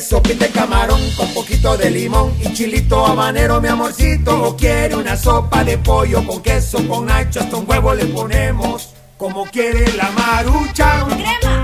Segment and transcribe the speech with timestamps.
[0.00, 4.42] sopita de camarón con poquito de limón y chilito habanero, mi amorcito.
[4.42, 8.90] O quiere una sopa de pollo con queso, con nacho, hasta un huevo le ponemos.
[9.16, 11.06] Como quiere la marucha,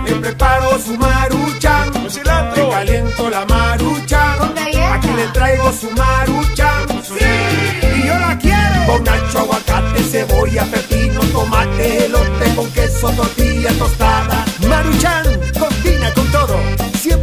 [0.04, 2.64] le preparo su marucha, Con cilantro.
[2.64, 6.70] le caliento la marucha, Con aquí le traigo su marucha,
[7.02, 7.24] sí,
[7.96, 8.86] y yo la quiero.
[8.86, 14.45] Con nacho, aguacate, cebolla, pepino, tomate, elote con queso, tortilla tostada.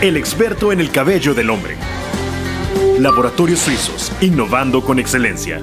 [0.00, 1.76] el experto en el cabello del hombre.
[2.98, 5.62] Laboratorios Suizos, innovando con excelencia.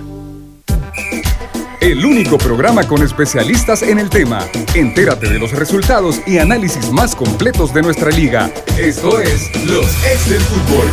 [1.79, 4.45] El único programa con especialistas en el tema.
[4.75, 8.51] Entérate de los resultados y análisis más completos de nuestra liga.
[8.77, 10.87] Esto es Los Ex del Fútbol.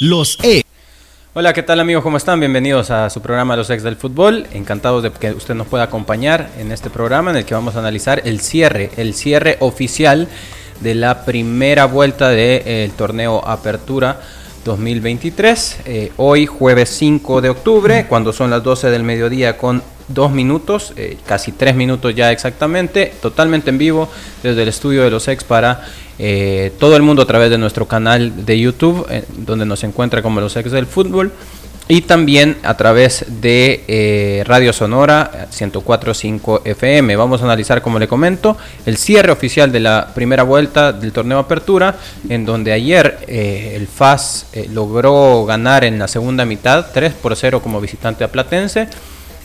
[0.00, 0.62] Los E.
[1.34, 2.02] Hola, ¿qué tal amigos?
[2.02, 2.40] ¿Cómo están?
[2.40, 4.46] Bienvenidos a su programa Los Ex del Fútbol.
[4.52, 7.78] Encantados de que usted nos pueda acompañar en este programa en el que vamos a
[7.78, 10.28] analizar el cierre, el cierre oficial
[10.82, 14.20] de la primera vuelta del torneo Apertura
[14.64, 15.78] 2023.
[15.84, 20.92] Eh, hoy, jueves 5 de octubre, cuando son las 12 del mediodía con dos minutos,
[20.96, 24.08] eh, casi tres minutos ya exactamente, totalmente en vivo
[24.42, 25.86] desde el estudio de los ex para
[26.18, 30.22] eh, todo el mundo a través de nuestro canal de YouTube, eh, donde nos encuentra
[30.22, 31.32] como los ex del fútbol.
[31.88, 37.16] Y también a través de eh, Radio Sonora 104.5 FM.
[37.16, 38.56] Vamos a analizar, como le comento,
[38.86, 41.96] el cierre oficial de la primera vuelta del torneo Apertura,
[42.28, 47.34] en donde ayer eh, el FAS eh, logró ganar en la segunda mitad 3 por
[47.36, 48.88] 0 como visitante a Platense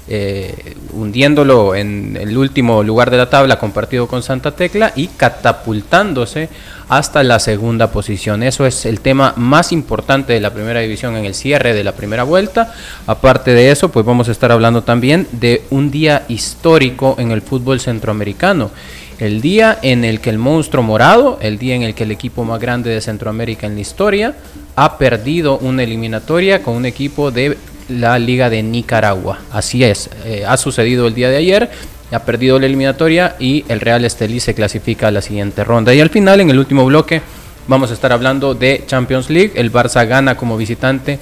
[0.10, 6.50] eh, hundiéndolo en el último lugar de la tabla compartido con Santa Tecla y catapultándose
[6.90, 8.44] hasta la segunda posición.
[8.44, 11.92] Eso es el tema más importante de la primera división en el cierre de la
[11.92, 12.74] primera vuelta.
[13.06, 17.42] Aparte de eso, pues vamos a estar hablando también de un día histórico en el
[17.42, 18.72] fútbol centroamericano.
[19.20, 22.46] El día en el que el monstruo morado, el día en el que el equipo
[22.46, 24.36] más grande de Centroamérica en la historia,
[24.76, 27.58] ha perdido una eliminatoria con un equipo de
[27.90, 29.40] la Liga de Nicaragua.
[29.52, 31.70] Así es, eh, ha sucedido el día de ayer,
[32.12, 35.94] ha perdido la eliminatoria y el Real Estelí se clasifica a la siguiente ronda.
[35.94, 37.22] Y al final, en el último bloque,
[37.68, 39.52] vamos a estar hablando de Champions League.
[39.56, 41.20] El Barça gana como visitante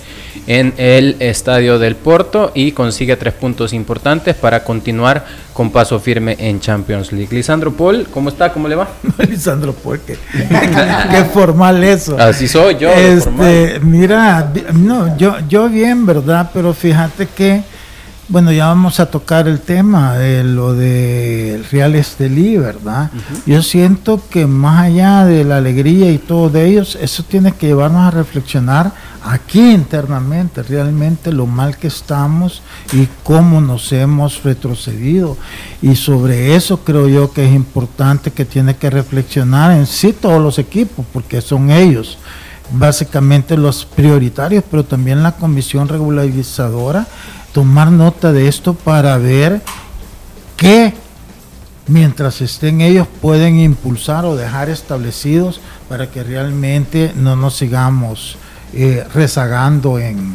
[0.48, 6.36] en el estadio del Porto y consigue tres puntos importantes para continuar con paso firme
[6.40, 7.34] en Champions League.
[7.36, 8.52] Lisandro Paul, ¿cómo está?
[8.52, 8.88] ¿Cómo le va?
[9.30, 10.18] Lisandro, ¿por qué?
[11.12, 12.18] qué formal eso.
[12.20, 12.90] Así soy yo.
[12.92, 13.48] formal.
[13.48, 16.52] Este, mira, no, yo, yo bien, ¿verdad?
[16.54, 17.64] Pero fíjate que,
[18.28, 23.12] bueno, ya vamos a tocar el tema de lo del Real Estelí, ¿verdad?
[23.46, 27.68] Yo siento que más allá de la alegría y todo de ellos, eso tiene que
[27.68, 28.92] llevarnos a reflexionar
[29.24, 32.64] aquí internamente, realmente lo mal que estamos
[32.94, 35.38] y cómo nos hemos retrocedido.
[35.82, 40.42] Y sobre eso creo yo que es importante que tiene que reflexionar en sí todos
[40.42, 42.18] los equipos, porque son ellos
[42.72, 47.06] básicamente los prioritarios, pero también la comisión regularizadora,
[47.56, 49.62] tomar nota de esto para ver
[50.58, 50.94] qué
[51.88, 58.36] mientras estén ellos pueden impulsar o dejar establecidos para que realmente no nos sigamos
[58.74, 60.34] eh, rezagando en,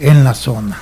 [0.00, 0.78] en la zona.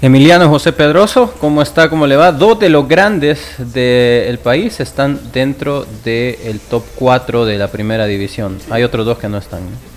[0.00, 1.90] Emiliano José Pedroso, ¿cómo está?
[1.90, 2.32] ¿Cómo le va?
[2.32, 8.56] Dos de los grandes del país están dentro del top 4 de la primera división.
[8.70, 9.60] Hay otros dos que no están.
[9.60, 9.88] ¿no?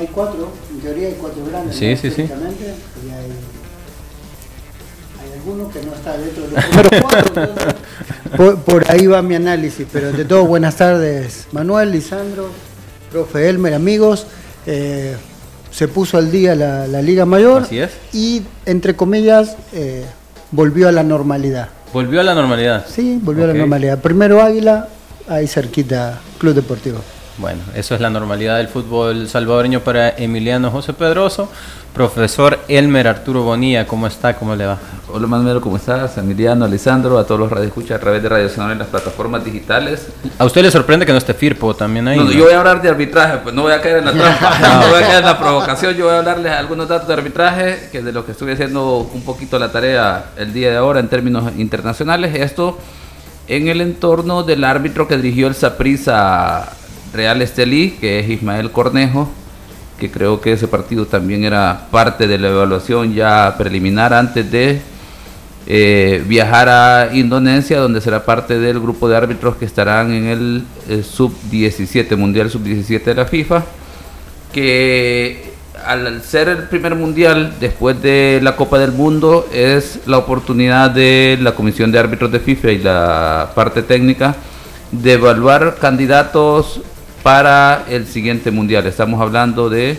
[0.00, 1.76] Hay cuatro, en teoría hay cuatro grandes.
[1.76, 1.96] Sí, ¿no?
[1.96, 2.22] sí, sí.
[2.22, 2.74] Teóricamente,
[3.06, 3.59] Y hay,
[5.30, 7.42] hay alguno que no está dentro de los primeros cuatro.
[7.44, 7.74] entonces,
[8.36, 12.48] por, por ahí va mi análisis, pero de todo, buenas tardes, Manuel, Lisandro,
[13.10, 14.26] profe Elmer, amigos.
[14.66, 15.16] Eh,
[15.70, 17.90] se puso al día la, la Liga Mayor Así es.
[18.12, 20.04] y, entre comillas, eh,
[20.50, 21.68] volvió a la normalidad.
[21.92, 22.86] Volvió a la normalidad.
[22.88, 23.98] Sí, volvió a la normalidad.
[24.00, 24.88] Primero Águila,
[25.28, 26.98] ahí cerquita, Club Deportivo.
[27.38, 31.48] Bueno, eso es la normalidad del fútbol salvadoreño para Emiliano José Pedroso.
[31.94, 34.36] Profesor Elmer Arturo Bonilla, ¿cómo está?
[34.36, 34.78] ¿Cómo le va?
[35.08, 36.18] Hola Manuel, ¿cómo estás?
[36.18, 40.06] Emiliano, Alessandro, a todos los radioescuchas a través de Radio Sonora en las plataformas digitales.
[40.38, 42.16] ¿A usted le sorprende que no esté Firpo también ahí?
[42.16, 42.30] No, no?
[42.30, 44.88] yo voy a hablar de arbitraje, pues no voy a caer en la trampa, no
[44.88, 48.02] voy a caer en la provocación, yo voy a hablarles algunos datos de arbitraje, que
[48.02, 51.50] de lo que estuve haciendo un poquito la tarea el día de ahora en términos
[51.58, 52.78] internacionales, esto
[53.48, 56.68] en el entorno del árbitro que dirigió el Saprissa
[57.12, 59.28] Real Estelí, que es Ismael Cornejo,
[59.98, 64.80] que creo que ese partido también era parte de la evaluación ya preliminar antes de
[65.66, 71.04] eh, viajar a Indonesia, donde será parte del grupo de árbitros que estarán en el,
[71.04, 73.64] sub-17, Mundial sub-17 de la FIFA,
[74.52, 75.52] que
[75.86, 81.38] al ser el primer mundial después de la Copa del Mundo es la oportunidad de
[81.40, 84.34] la Comisión de Árbitros de FIFA y la parte técnica
[84.92, 86.80] de evaluar candidatos
[87.22, 88.86] para el siguiente mundial.
[88.86, 89.98] Estamos hablando de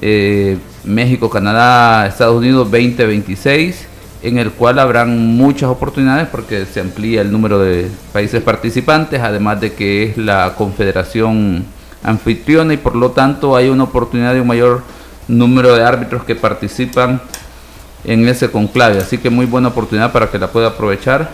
[0.00, 3.88] eh, México, Canadá, Estados Unidos 2026
[4.22, 9.60] en el cual habrán muchas oportunidades porque se amplía el número de países participantes, además
[9.60, 11.64] de que es la confederación
[12.04, 14.82] anfitriona y por lo tanto hay una oportunidad de un mayor
[15.26, 17.20] número de árbitros que participan
[18.04, 18.98] en ese conclave.
[18.98, 21.30] Así que muy buena oportunidad para que la pueda aprovechar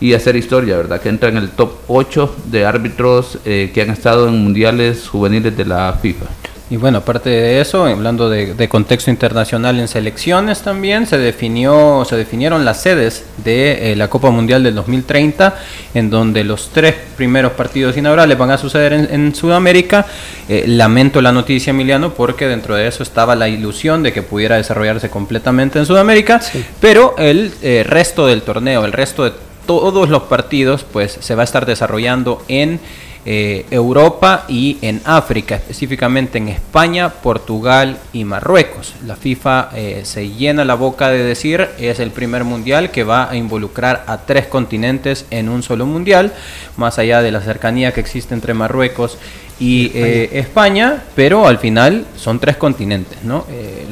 [0.00, 1.00] y hacer historia, ¿verdad?
[1.00, 5.56] Que entra en el top 8 de árbitros eh, que han estado en mundiales juveniles
[5.56, 6.26] de la FIFA.
[6.70, 12.14] Y bueno, aparte de eso, hablando de, contexto internacional en selecciones también, se definió, se
[12.14, 15.56] definieron las sedes de eh, la Copa Mundial del 2030,
[15.94, 20.06] en donde los tres primeros partidos inaugurales van a suceder en, Sudamérica.
[20.48, 24.54] Eh, lamento la noticia, Emiliano, porque dentro de eso estaba la ilusión de que pudiera
[24.54, 26.40] desarrollarse completamente en Sudamérica,
[26.80, 29.32] pero el eh, resto del torneo, el resto de
[29.70, 32.80] todos los partidos, pues se va a estar desarrollando en
[33.26, 38.94] eh, Europa y en África, específicamente en España, Portugal y Marruecos.
[39.06, 43.30] La FIFA eh, se llena la boca de decir es el primer mundial que va
[43.30, 46.32] a involucrar a tres continentes en un solo mundial,
[46.78, 49.18] más allá de la cercanía que existe entre Marruecos
[49.58, 53.44] y eh, España, pero al final son tres continentes, ¿no?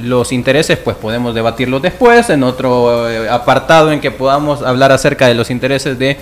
[0.02, 5.34] los intereses, pues podemos debatirlos después, en otro apartado en que podamos hablar acerca de
[5.34, 6.16] los intereses de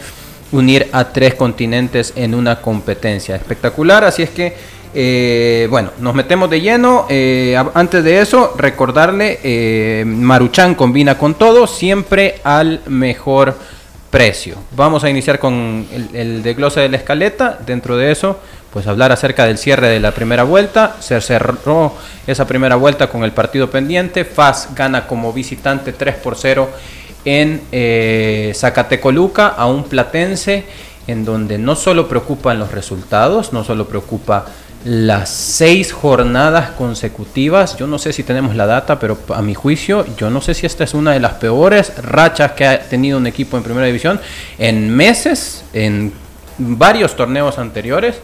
[0.52, 4.04] unir a tres continentes en una competencia espectacular.
[4.04, 4.54] Así es que,
[4.94, 7.06] eh, bueno, nos metemos de lleno.
[7.08, 13.56] Eh, antes de eso, recordarle, eh, Maruchan combina con todo, siempre al mejor
[14.10, 14.56] precio.
[14.76, 17.58] Vamos a iniciar con el, el desglose de la escaleta.
[17.66, 18.38] Dentro de eso,
[18.72, 20.96] pues hablar acerca del cierre de la primera vuelta.
[21.00, 21.94] Se cerró
[22.26, 24.24] esa primera vuelta con el partido pendiente.
[24.24, 26.68] FAS gana como visitante 3 por 0
[27.26, 30.64] en eh, Zacatecoluca a un platense
[31.06, 34.46] en donde no solo preocupan los resultados, no solo preocupa
[34.84, 40.06] las seis jornadas consecutivas, yo no sé si tenemos la data, pero a mi juicio,
[40.16, 43.26] yo no sé si esta es una de las peores rachas que ha tenido un
[43.26, 44.20] equipo en primera división
[44.58, 46.12] en meses, en
[46.58, 48.20] varios torneos anteriores.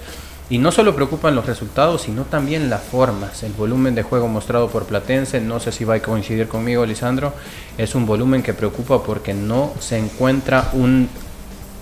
[0.53, 3.43] Y no solo preocupan los resultados, sino también las formas.
[3.43, 7.33] El volumen de juego mostrado por Platense, no sé si va a coincidir conmigo, Lisandro,
[7.79, 11.09] es un volumen que preocupa porque no se encuentra un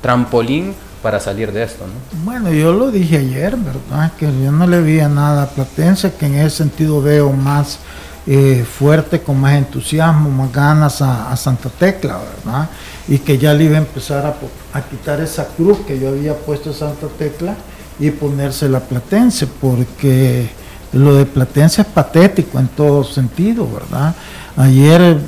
[0.01, 0.73] trampolín
[1.03, 1.85] para salir de esto.
[1.85, 2.23] ¿no?
[2.23, 4.13] Bueno, yo lo dije ayer, ¿verdad?
[4.17, 7.81] Que yo no le vi a nada a Platense, que en ese sentido veo más
[8.25, 12.71] eh, fuerte, con más entusiasmo, más ganas a, Santa Tecla, ¿verdad?
[13.09, 16.37] Y que ya le iba a empezar a, a quitar esa cruz que yo había
[16.37, 17.57] puesto a Santa Tecla
[18.01, 20.49] y ponerse la Platense, porque
[20.93, 24.15] lo de Platense es patético en todo sentido, ¿verdad?
[24.57, 25.19] Ayer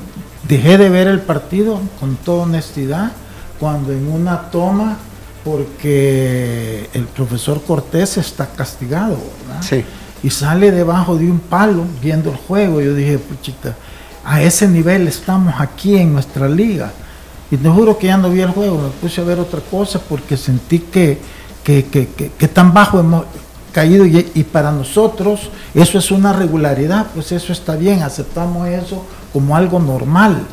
[0.48, 3.12] dejé de ver el partido con toda honestidad,
[3.60, 4.96] cuando en una toma,
[5.44, 9.62] porque el profesor Cortés está castigado, ¿verdad?
[9.62, 9.84] Sí.
[10.22, 12.80] Y sale debajo de un palo viendo el juego.
[12.80, 13.76] Yo dije, puchita,
[14.24, 16.92] a ese nivel estamos aquí en nuestra liga.
[17.50, 20.00] Y te juro que ya no vi el juego, me puse a ver otra cosa
[20.00, 21.18] porque sentí que
[21.62, 23.24] que, que, que, tan bajo hemos
[23.72, 29.56] caído y, para nosotros eso es una regularidad, pues eso está bien, aceptamos eso como
[29.56, 30.44] algo normal.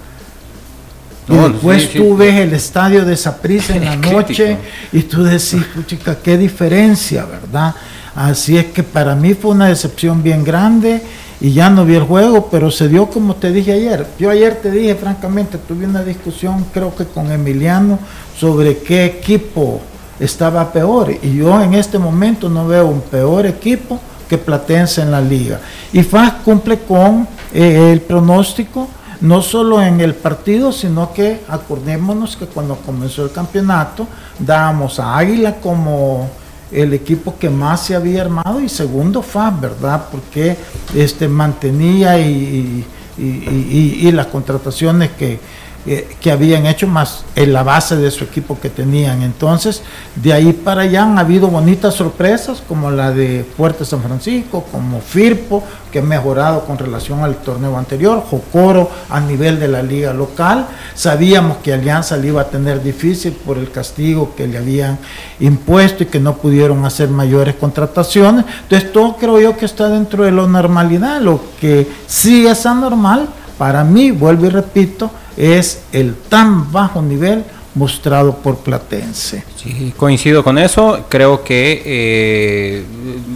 [1.27, 4.57] y después tú ves el estadio de Saprissa en la noche
[4.91, 7.75] y tú decís, chica, qué diferencia, ¿verdad?
[8.15, 11.01] Así es que para mí fue una decepción bien grande
[11.41, 14.05] y ya no vi el juego, pero se dio como te dije ayer.
[14.19, 17.99] Yo ayer te dije, francamente, tuve una discusión creo que con Emiliano
[18.37, 19.81] sobre qué equipo
[20.19, 21.11] estaba peor.
[21.21, 25.59] Y yo en este momento no veo un peor equipo que Platense en la liga.
[25.91, 28.88] Y FAS cumple con eh, el pronóstico,
[29.21, 34.07] no solo en el partido, sino que acordémonos que cuando comenzó el campeonato
[34.38, 36.29] dábamos a Águila como
[36.71, 40.05] el equipo que más se había armado y segundo FAS, ¿verdad?
[40.11, 40.55] Porque
[40.95, 42.85] este, mantenía y,
[43.17, 45.39] y, y las contrataciones que
[45.86, 49.21] eh, que habían hecho más en la base de su equipo que tenían.
[49.21, 49.81] Entonces,
[50.15, 55.00] de ahí para allá han habido bonitas sorpresas, como la de Fuerte San Francisco, como
[55.00, 60.13] Firpo, que ha mejorado con relación al torneo anterior, Jocoro a nivel de la liga
[60.13, 60.67] local.
[60.95, 65.00] Sabíamos que Alianza le iba a tener difícil por el castigo que le habían
[65.39, 68.45] impuesto y que no pudieron hacer mayores contrataciones.
[68.63, 71.21] Entonces, todo creo yo que está dentro de la normalidad.
[71.21, 75.09] Lo que sí es anormal, para mí, vuelvo y repito,
[75.39, 79.43] es el tan bajo nivel mostrado por Platense.
[79.55, 81.05] Sí, coincido con eso.
[81.08, 82.84] Creo que eh,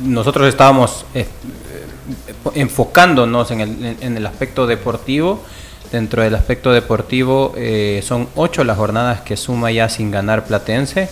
[0.04, 1.26] nosotros estábamos eh,
[2.54, 5.42] enfocándonos en el, en el, aspecto deportivo.
[5.92, 11.08] Dentro del aspecto deportivo eh, son ocho las jornadas que suma ya sin ganar Platense.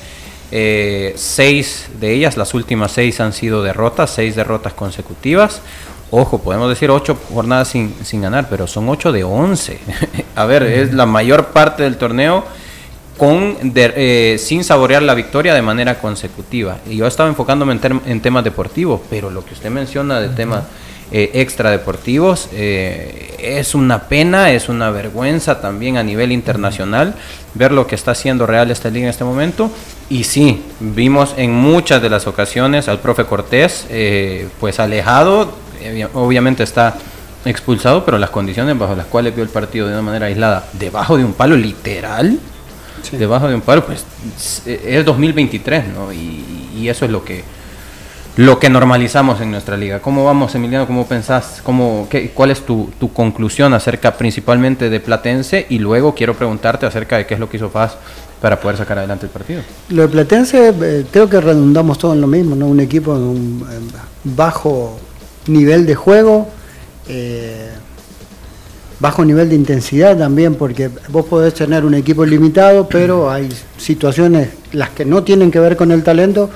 [1.16, 5.62] seis de ellas, las últimas seis han sido derrotas, seis derrotas consecutivas.
[6.12, 9.80] Ojo, podemos decir ocho jornadas sin, sin ganar, pero son ocho de once.
[10.36, 12.44] a ver, es la mayor parte del torneo
[13.18, 16.78] con eh, sin saborear la victoria de manera consecutiva.
[16.90, 20.64] Y yo estaba enfocándome en, en temas deportivos, pero lo que usted menciona de temas
[21.14, 27.16] eh, extradeportivos eh, es una pena, es una vergüenza también a nivel internacional
[27.54, 29.70] ver lo que está haciendo Real esta liga en este momento.
[30.10, 35.52] Y sí, vimos en muchas de las ocasiones al profe Cortés eh, pues alejado
[36.14, 36.96] obviamente está
[37.46, 41.18] expulsado, pero las condiciones bajo las cuales vio el partido de una manera aislada, debajo
[41.18, 42.38] de un palo literal,
[43.12, 44.06] debajo de un palo, pues
[44.66, 46.14] es 2023, ¿no?
[46.14, 47.44] Y, y, eso es lo que
[48.38, 50.00] lo que normalizamos en nuestra liga.
[50.00, 50.88] ¿Cómo vamos, Emiliano?
[50.88, 51.62] ¿Cómo pensás?
[51.64, 55.66] Cómo, qué, ¿Cuál es tu, tu, conclusión acerca principalmente de Platense?
[55.70, 57.98] Y luego quiero preguntarte acerca de qué es lo que hizo Faz
[58.40, 59.62] para poder sacar adelante el partido.
[59.90, 62.68] Lo de Platense, eh, creo que redundamos todo en lo mismo, ¿no?
[62.68, 63.68] Un equipo en un
[64.24, 64.98] bajo
[65.48, 66.48] nivel de juego,
[67.08, 67.70] eh,
[69.00, 74.50] bajo nivel de intensidad también, porque vos podés tener un equipo limitado, pero hay situaciones,
[74.74, 76.50] las que no tienen que ver con el talento,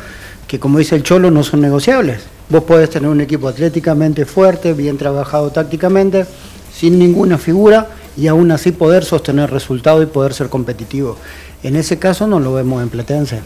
[0.48, 2.22] que como dice el Cholo, no son negociables.
[2.50, 6.26] Vos podés tener un equipo atléticamente fuerte, bien trabajado tácticamente,
[6.72, 11.18] sin ninguna figura, y aún así poder sostener resultados y poder ser competitivo.
[11.64, 13.40] En ese caso no lo vemos en Platense.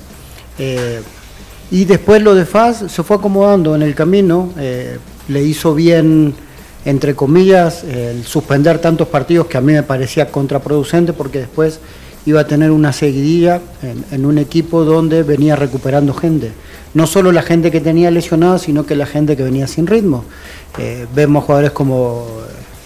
[0.58, 1.00] Eh,
[1.72, 4.52] y después lo de Faz se fue acomodando en el camino.
[4.58, 4.98] Eh,
[5.30, 6.34] le hizo bien,
[6.84, 11.80] entre comillas, el suspender tantos partidos que a mí me parecía contraproducente porque después
[12.26, 13.62] iba a tener una seguidilla
[14.12, 16.52] en, un equipo donde venía recuperando gente.
[16.94, 20.26] No solo la gente que tenía lesionada, sino que la gente que venía sin ritmo.
[20.78, 22.28] Eh, vemos jugadores como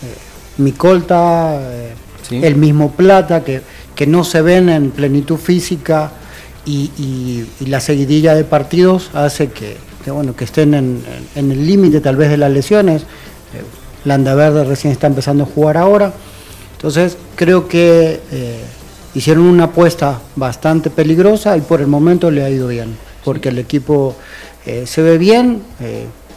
[0.04, 1.94] eh, Micolta, eh,
[2.32, 3.62] el mismo Plata, que,
[3.96, 6.12] que no se ven en plenitud física
[6.66, 11.04] y la seguidilla de partidos hace que, que, bueno, que estén en,
[11.36, 13.04] el límite tal vez de las lesiones.
[13.04, 13.06] Eh,
[14.06, 16.14] Landa Verde recién está empezando a jugar ahora.
[16.74, 18.60] Entonces creo que eh,
[19.16, 23.60] hicieron una apuesta bastante peligrosa y por el momento le ha ido bien, porque el
[23.60, 24.16] equipo
[24.66, 25.62] eh, se ve bien.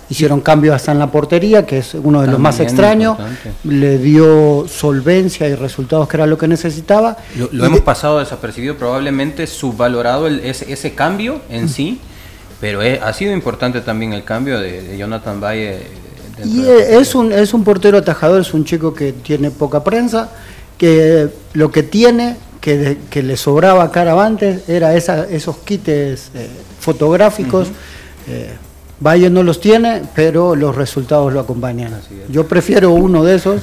[0.09, 3.19] Hicieron cambios hasta en la portería, que es uno de los más extraños.
[3.65, 7.17] Le dio solvencia y resultados que era lo que necesitaba.
[7.51, 11.69] Lo, hemos pasado desapercibido, probablemente subvalorado el, ese, ese, cambio en mm.
[11.69, 12.01] sí
[12.61, 15.83] pero ha sido importante también el cambio de, Jonathan Valle.
[16.45, 20.31] Y es un, es un portero atajador, es un chico que tiene poca prensa,
[20.79, 26.49] que lo que tiene, que, que le sobraba a Caravantes, era esa, esos kites eh,
[26.81, 27.69] fotográficos.
[28.29, 28.51] Eh,
[28.99, 31.93] Valle no los tiene, pero los resultados lo acompañan.
[32.31, 33.61] Yo prefiero uno de esos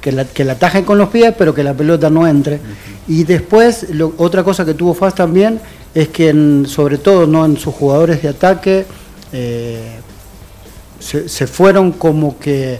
[0.00, 2.58] que la, que la ataje con los pies, pero que la pelota no entre.
[3.06, 5.60] Y después, otra cosa que tuvo Faz también
[5.94, 8.86] es que, sobre todo no en sus jugadores de ataque,
[9.32, 9.98] eh,
[10.98, 12.78] se, fueron como que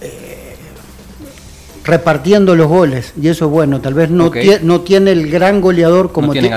[0.00, 0.56] eh,
[1.84, 3.12] repartiendo los goles.
[3.20, 3.80] Y eso es bueno.
[3.80, 4.30] Tal vez no,
[4.62, 6.50] no tiene el gran goleador como, tiene,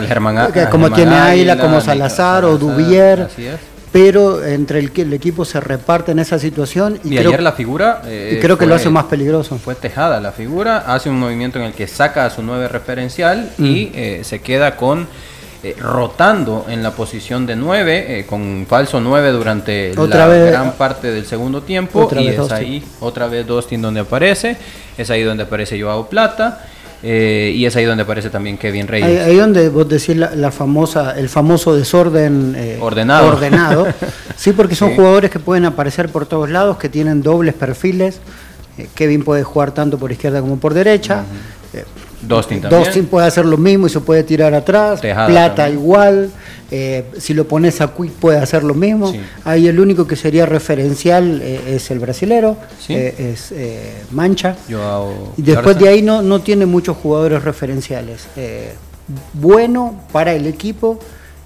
[0.69, 3.29] como tiene Águila, como Salazar, o Dubier
[3.95, 6.99] pero entre el, el equipo se reparte en esa situación.
[7.05, 8.01] Y, ayer la figura.
[8.05, 9.57] y creo que lo hace más peligroso.
[9.57, 13.53] Fue Tejada la figura, hace un movimiento en el que saca a su nueve referencial
[13.57, 13.91] y mm.
[13.93, 15.07] eh, se queda con.
[15.65, 21.11] Eh, rotando en la posición de nueve, eh, con falso nueve durante la gran parte
[21.11, 22.07] del segundo tiempo.
[22.19, 24.57] y es ahí, otra vez Dostin donde aparece.
[24.95, 26.67] Es ahí donde aparece Joao Plata.
[27.01, 29.25] Eh, y es ahí donde aparece también Kevin Reyes.
[29.25, 33.29] Ahí, donde vos decís la, famosa, el famoso desorden eh, ordenado.
[33.29, 33.87] ordenado.
[34.35, 38.19] sí, porque son jugadores que pueden aparecer por todos lados, que tienen dobles perfiles.
[38.77, 41.23] Eh, Kevin puede jugar tanto por izquierda como por derecha.
[42.27, 42.83] Dostin también.
[42.83, 45.01] Dostin puede hacer lo mismo y se puede tirar atrás.
[45.01, 45.79] Tejada Plata también.
[45.79, 46.29] igual.
[46.71, 49.11] eh, si lo pones a Quick puede hacer lo mismo.
[49.11, 49.19] Sí.
[49.43, 52.93] Ahí el único que sería referencial eh, es el brasilero, Sí.
[52.95, 53.53] eh, es
[54.11, 54.55] Mancha.
[55.37, 58.25] Y después de ahí no, no tiene muchos jugadores referenciales.
[59.33, 60.99] Bueno para el equipo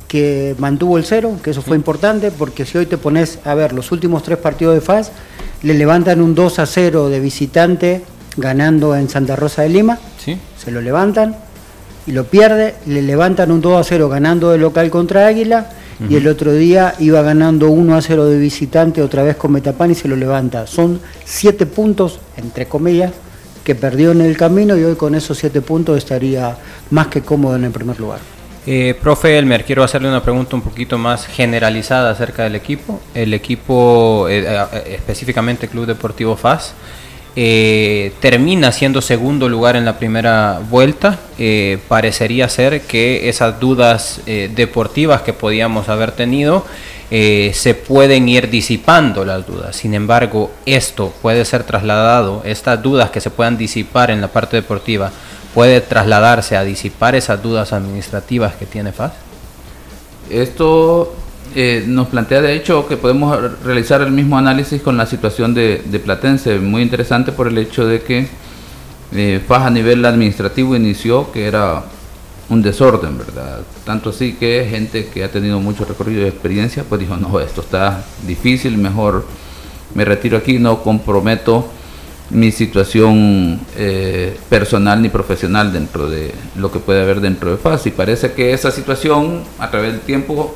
[0.07, 3.74] que mantuvo el cero, que eso fue importante, porque si hoy te pones a ver
[3.74, 5.12] los últimos tres partidos de FAS,
[5.62, 8.01] le levantan un 2 a 0 de visitante
[8.38, 10.38] ganando en Santa Rosa de Lima, Sí.
[10.69, 11.35] Se lo levantan
[12.05, 15.71] y lo pierde, le levantan un 2 a 0 ganando de local contra Águila.
[16.07, 19.91] Y el otro día iba ganando 1 a 0 de visitante otra vez con Metapán
[19.91, 20.65] y se lo levanta.
[20.65, 23.11] Son siete puntos, entre comillas,
[23.65, 26.55] que perdió en el camino y hoy con esos siete puntos estaría
[26.91, 28.19] más que cómodo en el primer lugar.
[28.65, 33.01] Eh, profe Elmer, quiero hacerle una pregunta un poquito más generalizada acerca del equipo.
[33.13, 36.75] El equipo, eh, eh, específicamente Club Deportivo FAS,
[37.36, 41.19] eh, termina siendo segundo lugar en la primera vuelta.
[41.38, 46.65] Eh, parecería ser que esas dudas eh, deportivas que podíamos haber tenido
[47.12, 49.75] se pueden ir disipando las dudas.
[49.75, 54.58] Sin embargo, esto puede ser trasladado, estas dudas que se puedan disipar en la parte
[54.58, 55.12] deportiva,
[55.56, 59.13] puede trasladarse a disipar esas dudas administrativas que tiene FAS.
[60.30, 61.15] Esto
[61.55, 66.01] eh, nos plantea de hecho que podemos realizar el mismo análisis con la situación de,
[66.03, 68.27] Platense, muy interesante por el hecho de que
[69.13, 71.83] eh, FAS a nivel administrativo inició que era
[72.49, 73.59] un desorden, ¿verdad?
[73.85, 77.62] Tanto así que gente que ha tenido mucho recorrido y experiencia, pues dijo, no, esto
[77.62, 79.25] está difícil, mejor
[79.93, 81.67] me retiro aquí, no comprometo
[82.31, 87.88] mi situación eh, personal ni profesional dentro de lo que puede haber dentro de FAS.
[87.88, 90.55] Y parece que esa situación a través del tiempo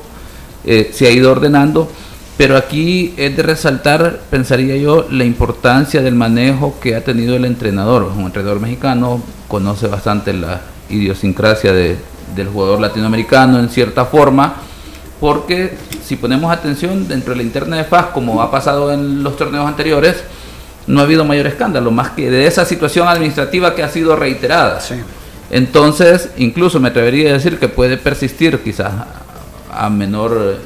[0.66, 1.90] eh, se ha ido ordenando,
[2.38, 7.46] pero aquí es de resaltar, pensaría yo, la importancia del manejo que ha tenido el
[7.46, 8.12] entrenador.
[8.16, 11.98] Un entrenador mexicano conoce bastante la idiosincrasia de-
[12.36, 14.56] del jugador latinoamericano en cierta forma,
[15.20, 19.38] porque si ponemos atención dentro de la interna de FAS, como ha pasado en los
[19.38, 20.24] torneos anteriores,
[20.88, 24.82] no ha habido mayor escándalo, más que de esa situación administrativa que ha sido reiterada.
[25.52, 28.92] Entonces, incluso me atrevería a decir que puede persistir quizás
[29.78, 30.58] a menor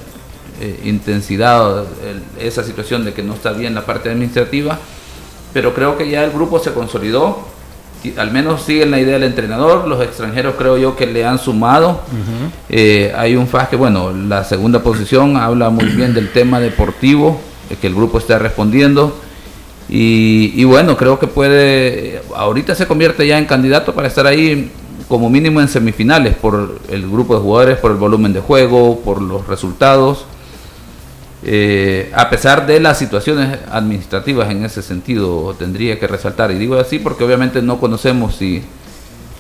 [0.60, 4.80] eh, intensidad el- esa situación de que no está bien la parte administrativa,
[5.54, 7.40] pero creo que ya el grupo se consolidó,
[8.18, 12.02] al menos siguen la idea del entrenador, los extranjeros creo yo que le han sumado,
[12.70, 17.40] Eh, hay un FAS que, bueno, la segunda posición habla muy bien del tema deportivo,
[17.70, 19.20] eh, que el grupo está respondiendo.
[19.90, 24.70] Y, y bueno, creo que puede, ahorita se convierte ya en candidato para estar ahí
[25.08, 29.22] como mínimo en semifinales por el grupo de jugadores, por el volumen de juego, por
[29.22, 30.26] los resultados.
[31.44, 36.52] Eh, a pesar de las situaciones administrativas en ese sentido, tendría que resaltar.
[36.52, 38.64] Y digo así porque obviamente no conocemos si,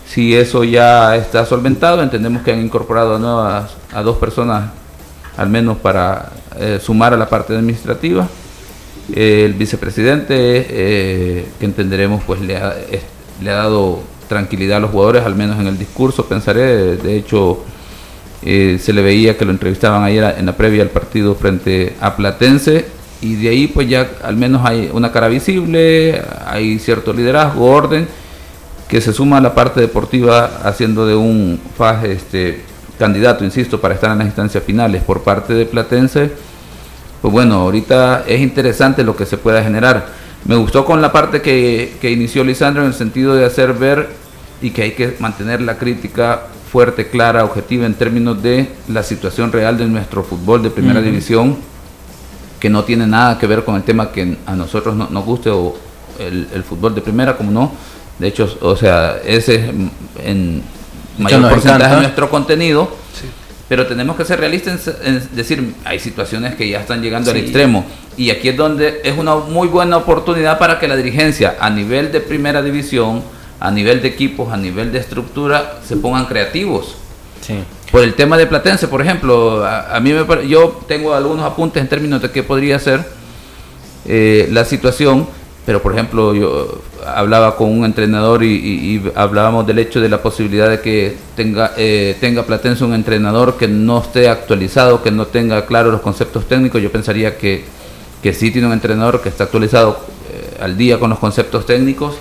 [0.07, 2.01] si eso ya está solventado.
[2.01, 4.71] Entendemos que han incorporado a, nuevas, a dos personas,
[5.35, 8.27] al menos para eh, sumar a la parte administrativa.
[9.13, 10.35] Eh, el vicepresidente,
[11.59, 12.73] que entenderemos, pues le ha,
[13.41, 16.97] le ha dado tranquilidad a los jugadores, al menos en el discurso, pensaré.
[16.97, 17.63] De hecho,
[18.43, 22.15] eh, se le veía que lo entrevistaban ayer en la previa al partido frente a
[22.15, 22.85] Platense
[23.19, 28.07] y de ahí pues ya al menos hay una cara visible, hay cierto liderazgo, orden
[28.87, 32.61] que se suma a la parte deportiva haciendo de un FAS este,
[32.97, 36.31] candidato, insisto, para estar en las instancias finales por parte de Platense.
[37.21, 40.05] Pues bueno, ahorita es interesante lo que se pueda generar.
[40.47, 44.09] Me gustó con la parte que, que inició Lisandro en el sentido de hacer ver
[44.61, 49.51] y que hay que mantener la crítica fuerte, clara, objetiva en términos de la situación
[49.51, 51.57] real de nuestro fútbol de primera división,
[52.59, 55.49] que no tiene nada que ver con el tema que a nosotros no- nos guste
[55.49, 55.75] o
[56.19, 57.71] el, el fútbol de primera, como no.
[58.17, 59.61] De hecho, o sea, ese es
[60.25, 60.63] en
[61.19, 62.89] mayor porcentaje de nuestro contenido.
[63.69, 67.37] Pero tenemos que ser realistas en, en decir, hay situaciones que ya están llegando al
[67.37, 67.85] extremo.
[68.15, 72.11] Y aquí es donde es una muy buena oportunidad para que la dirigencia, a nivel
[72.11, 73.21] de primera división,
[73.59, 76.95] a nivel de equipos, a nivel de estructura, se pongan creativos.
[77.41, 77.55] Sí.
[77.91, 81.81] Por el tema de Platense, por ejemplo, a, a mí me yo tengo algunos apuntes
[81.81, 83.05] en términos de qué podría ser
[84.05, 85.27] eh, la situación,
[85.67, 90.69] pero por ejemplo yo hablaba con un entrenador y, hablábamos del hecho de la posibilidad
[90.69, 95.65] de que tenga eh, tenga Platense un entrenador que no esté actualizado, que no tenga
[95.65, 96.81] claro los conceptos técnicos.
[96.81, 97.65] Yo pensaría que,
[98.23, 99.99] que sí tiene un entrenador que está actualizado
[100.31, 102.15] eh, al día con los conceptos técnicos,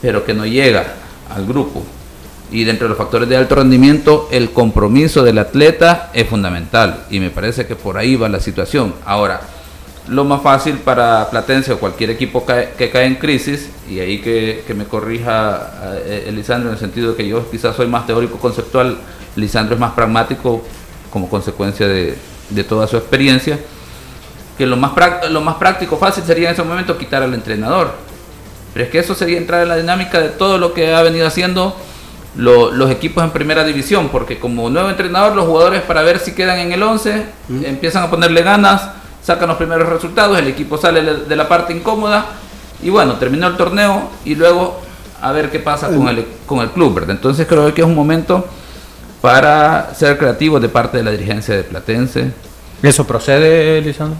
[0.00, 0.86] pero que no llega
[1.34, 1.82] al grupo.
[2.52, 7.06] Y dentro de los factores de alto rendimiento, el compromiso del atleta es fundamental.
[7.10, 8.94] Y me parece que por ahí va la situación.
[9.04, 9.40] Ahora,
[10.08, 14.64] lo más fácil para Platense o cualquier equipo que cae en crisis, y ahí que,
[14.76, 18.98] me corrija eh, Lisandro en el sentido de que yo quizás soy más teórico conceptual,
[19.34, 20.62] Lisandro es más pragmático
[21.10, 22.16] como consecuencia de,
[22.68, 23.58] toda su experiencia,
[24.56, 24.92] que lo más,
[25.30, 27.92] lo más práctico, fácil sería en ese momento quitar al entrenador.
[28.72, 31.26] Pero es que eso sería entrar en la dinámica de todo lo que ha venido
[31.26, 31.76] haciendo
[32.36, 36.58] los equipos en primera división, porque como nuevo entrenador, los jugadores para ver si quedan
[36.58, 37.24] en el 11,
[37.64, 38.90] empiezan a ponerle ganas,
[39.26, 42.26] sacan los primeros resultados, el equipo sale de la parte incómoda
[42.80, 44.80] y bueno, terminó el torneo y luego
[45.20, 47.16] a ver qué pasa con el, con el club, ¿verdad?
[47.16, 48.46] Entonces creo que es un momento
[49.20, 52.30] para ser creativos de parte de la dirigencia de Platense.
[52.80, 54.16] ¿Eso procede, Lisandro?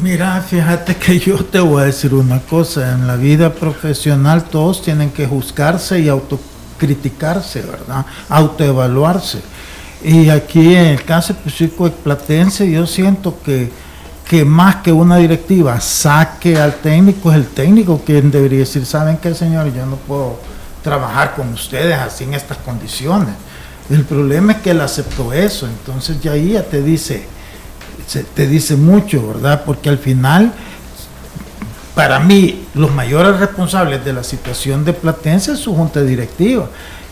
[0.00, 4.82] Mira, fíjate que yo te voy a decir una cosa, en la vida profesional todos
[4.82, 8.06] tienen que juzgarse y autocriticarse, ¿verdad?
[8.28, 9.40] Autoevaluarse.
[10.02, 13.70] Y aquí en el caso específico de Platense, yo siento que,
[14.26, 19.18] que más que una directiva saque al técnico, es el técnico quien debería decir, ¿saben
[19.18, 19.72] qué, señor?
[19.74, 20.38] Yo no puedo
[20.82, 23.34] trabajar con ustedes así en estas condiciones.
[23.90, 27.26] El problema es que él aceptó eso, entonces ya ahí te dice,
[28.34, 29.64] te dice mucho, ¿verdad?
[29.66, 30.52] Porque al final,
[31.94, 36.70] para mí, los mayores responsables de la situación de Platense es su junta directiva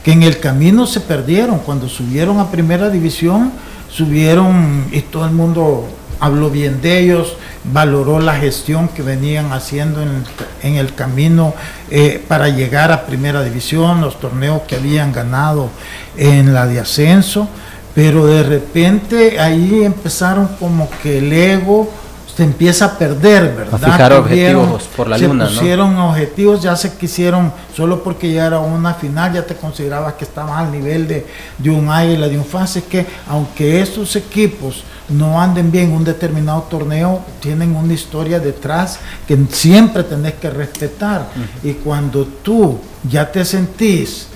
[0.08, 1.58] en el camino se perdieron.
[1.58, 3.52] Cuando subieron a primera división,
[3.90, 5.86] subieron y todo el mundo
[6.18, 7.36] habló bien de ellos,
[7.72, 11.54] valoró la gestión que venían haciendo en, el camino
[11.90, 15.68] eh, para llegar a primera división, los torneos que habían ganado
[16.16, 17.48] en la de ascenso,
[17.94, 21.90] pero de repente ahí empezaron como que el ego
[22.38, 23.82] se empieza a perder, ¿verdad?
[23.82, 28.46] A fijar objetivos por la se luna, pusieron objetivos, ya se quisieron, solo porque ya
[28.46, 31.26] era una final, ya te considerabas que estabas al nivel de,
[31.58, 36.62] de un águila, de un fase, que aunque estos equipos no anden bien un determinado
[36.70, 41.26] torneo, tienen una historia detrás que siempre tenés que respetar.
[41.64, 44.28] Y cuando tú ya te sentís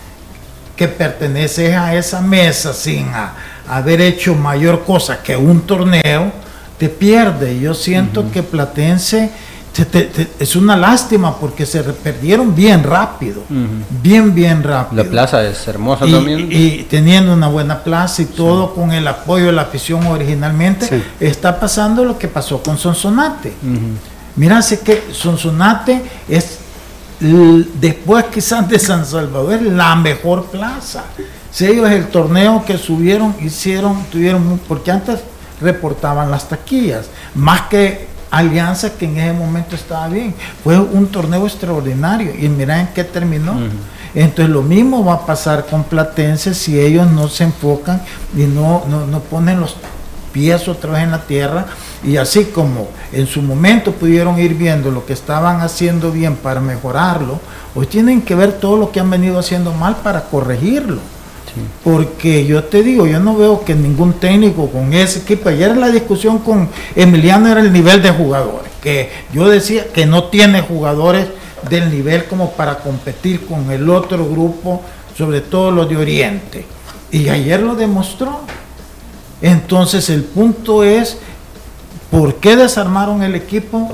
[0.74, 3.06] que perteneces a esa mesa sin
[3.68, 6.41] haber hecho mayor cosa que un torneo,
[6.82, 7.60] te pierde.
[7.60, 9.30] Yo siento que Platense
[10.40, 13.44] es una lástima porque se perdieron bien rápido,
[14.02, 15.04] bien, bien rápido.
[15.04, 16.48] La plaza es hermosa y, también.
[16.50, 21.60] Y teniendo una buena plaza y todo con el apoyo de la afición originalmente, está
[21.60, 23.52] pasando lo que pasó con Sonsonate.
[24.34, 26.58] Mira, sé que Sonsonate es
[27.20, 31.04] después quizás de San Salvador la mejor plaza.
[31.52, 35.20] Si ellos el torneo que subieron, hicieron, tuvieron, porque antes
[35.62, 40.34] reportaban las taquillas, más que Alianza que en ese momento estaba bien.
[40.64, 43.52] Fue un torneo extraordinario y mira en qué terminó.
[44.14, 48.00] Entonces lo mismo va a pasar con Platense si ellos no se enfocan
[48.34, 49.76] y no, no, ponen los
[50.32, 51.66] pies otra vez en la tierra
[52.02, 56.60] y así como en su momento pudieron ir viendo lo que estaban haciendo bien para
[56.60, 57.38] mejorarlo,
[57.74, 61.00] hoy tienen que ver todo lo que han venido haciendo mal para corregirlo.
[61.84, 65.90] Porque yo te digo, yo no veo que ningún técnico con ese equipo, ayer la
[65.90, 71.26] discusión con Emiliano era el nivel de jugadores, que yo decía que no tiene jugadores
[71.68, 74.82] del nivel como para competir con el otro grupo,
[75.16, 76.64] sobre todo los de Oriente.
[77.10, 78.40] Y ayer lo demostró.
[79.42, 81.18] Entonces el punto es,
[82.10, 83.92] ¿por qué desarmaron el equipo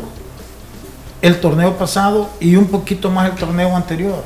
[1.21, 4.23] el torneo pasado y un poquito más el torneo anterior?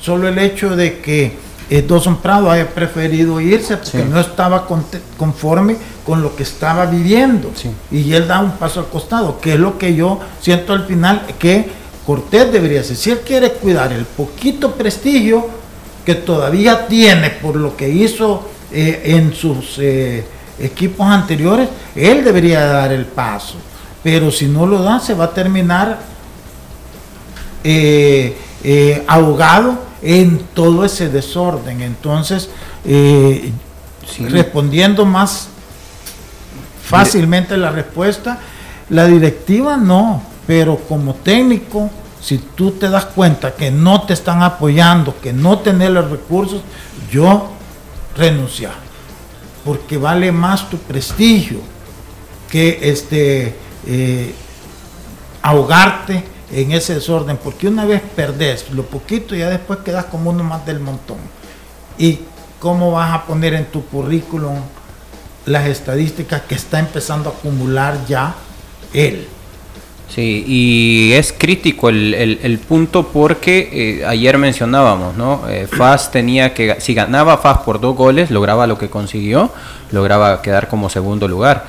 [0.00, 1.36] Solo el hecho de que
[1.70, 4.66] eh, Dawson Prado haya preferido irse porque no estaba
[5.16, 7.50] conforme con lo que estaba viviendo.
[7.90, 11.26] Y él da un paso al costado, que es lo que yo siento al final
[11.38, 12.96] que Cortés debería hacer.
[12.96, 15.48] Si él quiere cuidar el poquito prestigio
[16.04, 20.22] que todavía tiene por lo que hizo eh, en sus eh,
[20.58, 23.54] equipos anteriores, él debería dar el paso.
[24.02, 25.98] Pero si no lo da, se va a terminar
[29.06, 31.80] ahogado en todo ese desorden.
[31.80, 32.50] Entonces,
[32.84, 33.50] eh,
[34.28, 35.48] respondiendo más
[36.84, 38.38] fácilmente la respuesta,
[38.90, 41.90] la directiva no, pero como técnico,
[42.20, 46.60] si tú te das cuenta que no te están apoyando, que no tenés los recursos,
[47.10, 47.50] yo
[48.14, 48.74] renunciar,
[49.64, 51.60] porque vale más tu prestigio
[52.50, 54.34] que este eh,
[55.40, 60.44] ahogarte en ese desorden, porque una vez perdés lo poquito, ya después quedas como uno
[60.44, 61.18] más del montón.
[61.98, 62.20] ¿Y
[62.60, 64.56] cómo vas a poner en tu currículum
[65.46, 68.34] las estadísticas que está empezando a acumular ya
[68.92, 69.26] él?
[70.08, 75.48] Sí, y es crítico el, punto porque eh, ayer mencionábamos, ¿no?
[75.48, 79.50] Eh, FAS tenía que, si ganaba FAS por dos goles, lograba lo que consiguió,
[79.90, 81.66] lograba quedar como segundo lugar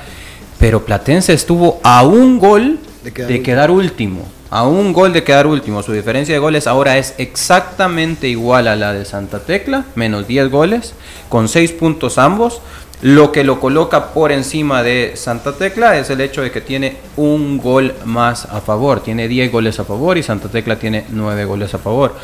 [0.58, 4.26] pero Platense estuvo a un gol de quedar, último.
[4.50, 5.82] A un gol de quedar último.
[5.82, 10.50] Su diferencia de goles ahora es exactamente igual a la de Santa Tecla, menos 10
[10.50, 10.94] goles,
[11.28, 12.60] con 6 puntos ambos.
[13.02, 16.96] Lo que lo coloca por encima de Santa Tecla es el hecho de que tiene
[17.16, 19.00] un gol más a favor.
[19.00, 22.14] Tiene 10 goles a favor y Santa Tecla tiene 9 goles a favor.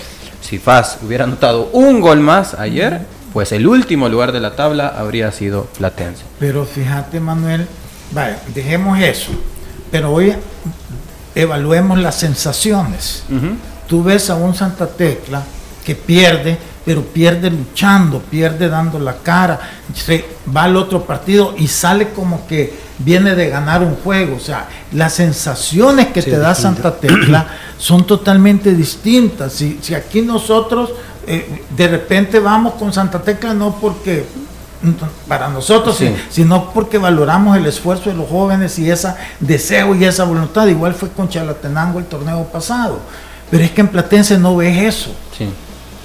[0.41, 3.01] Si FAS hubiera anotado un gol más ayer,
[3.33, 6.23] pues el último lugar de la tabla habría sido Platense.
[6.39, 7.67] Pero fíjate, Manuel,
[8.13, 9.31] vaya, dejemos eso.
[9.91, 10.35] Pero hoy
[11.35, 13.25] evaluemos las sensaciones.
[13.89, 15.43] Tú ves a un Santa Tecla
[15.85, 19.59] que pierde pero pierde luchando, pierde dando la cara,
[19.95, 24.37] se va al otro partido y sale como que viene de ganar un juego.
[24.37, 27.47] O sea, las sensaciones que te da Santa Tecla
[27.79, 29.53] son totalmente distintas.
[29.53, 30.91] Si, si aquí nosotros
[31.27, 34.27] eh, de repente vamos con Santa Tecla, no porque
[35.29, 35.99] para nosotros,
[36.31, 40.67] sino porque valoramos el esfuerzo de los jóvenes y ese deseo y esa voluntad.
[40.67, 43.01] Igual fue con Chalatenango el torneo pasado.
[43.51, 45.15] Pero es que en Platense no ves eso.
[45.37, 45.49] Sí.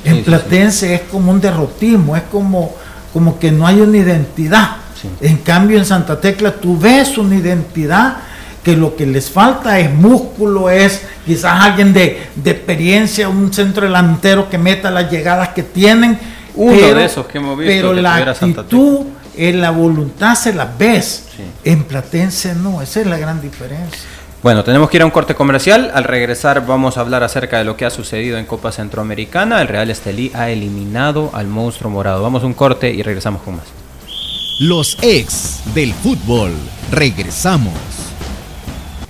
[0.03, 2.73] En Platense es como un derrotismo, es como,
[3.13, 4.77] como que no hay una identidad.
[5.21, 8.17] En cambio en Santa Tecla tú ves una identidad
[8.63, 14.49] que lo que les falta es músculo, es quizás alguien de, experiencia, un centro delantero
[14.49, 16.19] que meta las llegadas que tienen.
[16.57, 17.71] Uno de esos que hemos visto.
[17.71, 21.25] Pero la actitud, en la voluntad se la ves.
[21.63, 24.01] En Platense no, esa es la gran diferencia.
[24.43, 25.91] Bueno, tenemos que ir a un corte comercial.
[25.93, 29.61] Al regresar vamos a hablar acerca de lo que ha sucedido en Copa Centroamericana.
[29.61, 32.21] El Real Estelí ha eliminado al monstruo morado.
[32.21, 33.65] Vamos a un corte y regresamos con más.
[34.59, 36.53] Los ex del fútbol.
[36.91, 38.06] Regresamos.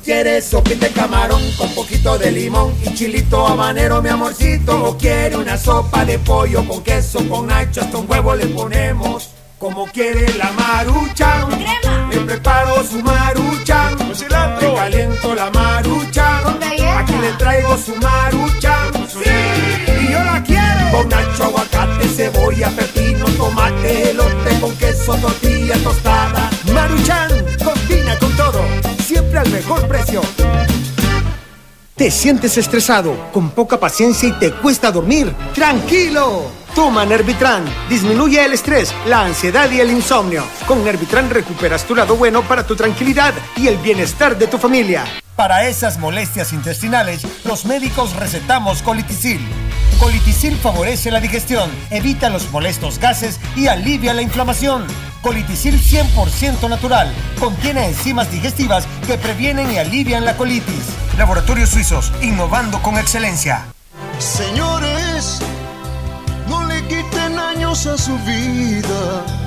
[0.07, 4.85] ¿Quieres sopita de camarón con poquito de limón y chilito habanero, mi amorcito?
[4.85, 9.31] ¿O quiere una sopa de pollo con queso, con nacho, hasta un huevo le ponemos?
[9.59, 11.45] Como quiere la marucha,
[12.09, 16.39] le preparo su marucha, le caliento la marucha,
[16.99, 18.77] aquí le traigo su marucha,
[19.13, 20.89] y yo la quiero.
[20.89, 26.49] Con nacho, aguacate, cebolla, pepino, tomate, elote con queso, tortilla tostada.
[26.73, 27.29] Maruchan,
[27.61, 28.63] combina con todo,
[29.07, 30.21] siempre al mejor precio.
[31.95, 35.33] ¿Te sientes estresado, con poca paciencia y te cuesta dormir?
[35.55, 36.43] ¡Tranquilo!
[36.75, 37.63] Toma Nervitran.
[37.89, 40.43] Disminuye el estrés, la ansiedad y el insomnio.
[40.67, 45.05] Con Nervitran recuperas tu lado bueno para tu tranquilidad y el bienestar de tu familia.
[45.37, 49.39] Para esas molestias intestinales, los médicos recetamos colitisil.
[49.99, 54.87] Colitisil favorece la digestión, evita los molestos gases y alivia la inflamación.
[55.21, 57.13] Colitisil 100% natural.
[57.39, 60.85] Contiene enzimas digestivas que previenen y alivian la colitis.
[61.19, 63.63] Laboratorios Suizos, innovando con excelencia.
[64.17, 65.39] Señores,
[66.49, 69.46] no le quiten años a su vida.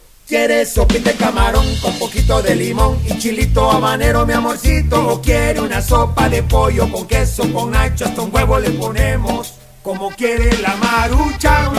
[0.31, 5.09] ¿Quieres sopita de camarón con poquito de limón y chilito habanero, mi amorcito?
[5.09, 9.55] ¿O quiere una sopa de pollo con queso, con nacho, hasta un huevo le ponemos?
[9.83, 11.69] Como quiere la marucha,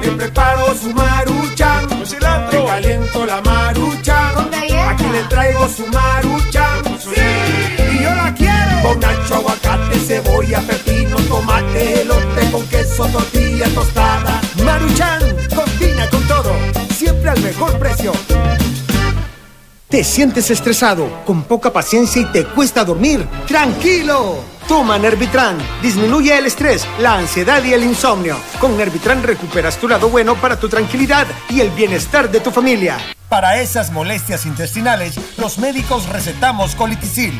[0.00, 4.30] le preparo su marucha, le caliento la marucha,
[4.90, 6.68] aquí le traigo su marucha,
[7.12, 8.80] y yo la quiero.
[8.80, 15.20] Con nacho, aguacate, cebolla, pepino, tomate, elote con queso, tortilla tostada, maruchan,
[15.52, 18.12] combina con todo siempre al mejor precio.
[19.88, 23.24] ¿Te sientes estresado, con poca paciencia y te cuesta dormir?
[23.46, 24.38] ¡Tranquilo!
[24.66, 25.56] Toma Nervitran.
[25.80, 28.36] Disminuye el estrés, la ansiedad y el insomnio.
[28.60, 32.98] Con Nervitran recuperas tu lado bueno para tu tranquilidad y el bienestar de tu familia.
[33.28, 37.38] Para esas molestias intestinales, los médicos recetamos colitisil.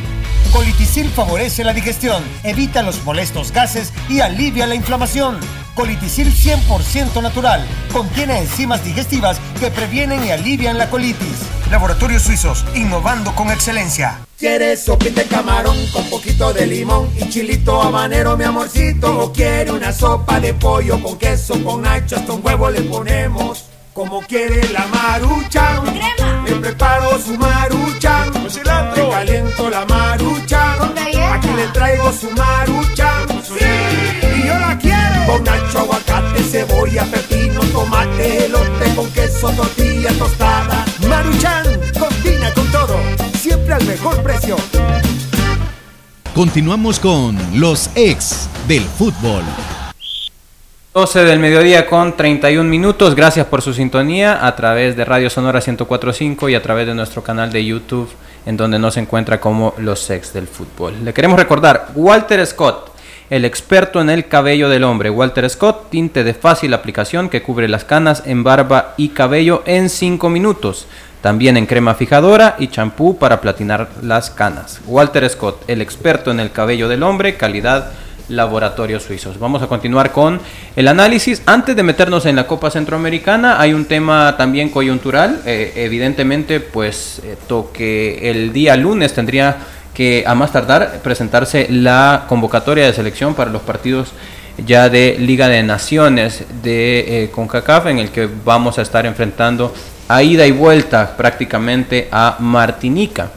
[0.53, 5.41] Colitisil favorece la digestión, evita los molestos gases y alivia la inflamación.
[5.75, 7.65] Colitisil 100% natural.
[7.91, 11.39] Contiene enzimas digestivas que previenen y alivian la colitis.
[11.71, 14.19] Laboratorios Suizos, innovando con excelencia.
[14.39, 19.21] ¿Quieres sopita de camarón con poquito de limón y chilito habanero, mi amorcito?
[19.21, 23.65] ¿O quiere una sopa de pollo con queso, con nacho, hasta un huevo le ponemos?
[23.99, 25.83] Como quiere la marucha,
[26.47, 30.75] le preparo su marucha, le caliento la marucha,
[31.33, 33.27] aquí le traigo su marucha,
[34.37, 35.27] y yo la quiero.
[35.27, 41.65] Con nacho, aguacate, cebolla, pepino, tomate, elote con queso, tortilla tostada, maruchan,
[41.99, 42.97] combina con todo,
[43.37, 44.55] siempre al mejor precio.
[46.37, 49.43] Continuamos con los ex del fútbol.
[50.99, 53.15] 12 del mediodía con 31 minutos.
[53.15, 57.23] Gracias por su sintonía a través de Radio Sonora 1045 y a través de nuestro
[57.23, 58.11] canal de YouTube
[58.47, 60.95] en donde nos encuentra como los ex del fútbol.
[61.05, 62.91] Le queremos recordar, Walter Scott,
[63.31, 65.09] el experto en el cabello del hombre.
[65.09, 69.91] Walter Scott, tinte de fácil aplicación que cubre las canas en barba y cabello en
[69.91, 70.89] 5 minutos.
[71.21, 74.81] También en crema fijadora y champú para platinar las canas.
[74.85, 77.93] Walter Scott, el experto en el cabello del hombre, calidad
[78.29, 79.39] laboratorios suizos.
[79.39, 80.41] Vamos a continuar con
[80.77, 81.43] el análisis.
[81.47, 85.43] Antes de meternos en la Copa Centroamericana, hay un tema también coyuntural.
[85.47, 89.57] Eh, evidentemente, pues eh, toque el día lunes tendría
[89.95, 94.13] que a más tardar presentarse la convocatoria de selección para los partidos
[94.65, 99.73] ya de Liga de Naciones de eh, CONCACAF en el que vamos a estar enfrentando
[100.09, 103.31] a ida y vuelta prácticamente a Martinica.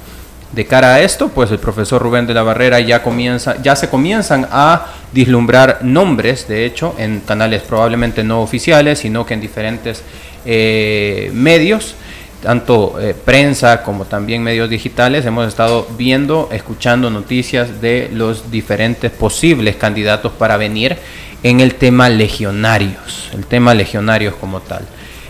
[0.51, 3.87] De cara a esto, pues el profesor Rubén de la Barrera ya comienza, ya se
[3.87, 10.03] comienzan a dislumbrar nombres, de hecho, en canales probablemente no oficiales, sino que en diferentes
[10.45, 11.95] eh, medios,
[12.43, 19.09] tanto eh, prensa como también medios digitales, hemos estado viendo, escuchando noticias de los diferentes
[19.09, 20.97] posibles candidatos para venir
[21.43, 24.85] en el tema legionarios, el tema legionarios como tal.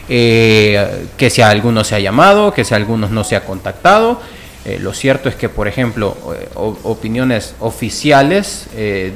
[0.09, 3.45] Eh, que si a algunos se ha llamado, que si a algunos no se ha
[3.45, 4.19] contactado
[4.63, 9.11] eh, lo cierto es que, por ejemplo, eh, opiniones oficiales, eh,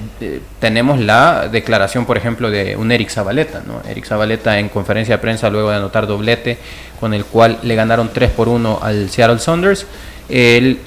[0.59, 3.61] tenemos la declaración, por ejemplo, de un Eric Zabaleta.
[3.65, 3.81] ¿no?
[3.87, 6.57] Eric Zabaleta en conferencia de prensa, luego de anotar doblete,
[6.99, 9.85] con el cual le ganaron 3 por 1 al Seattle Saunders.
[10.27, 10.79] El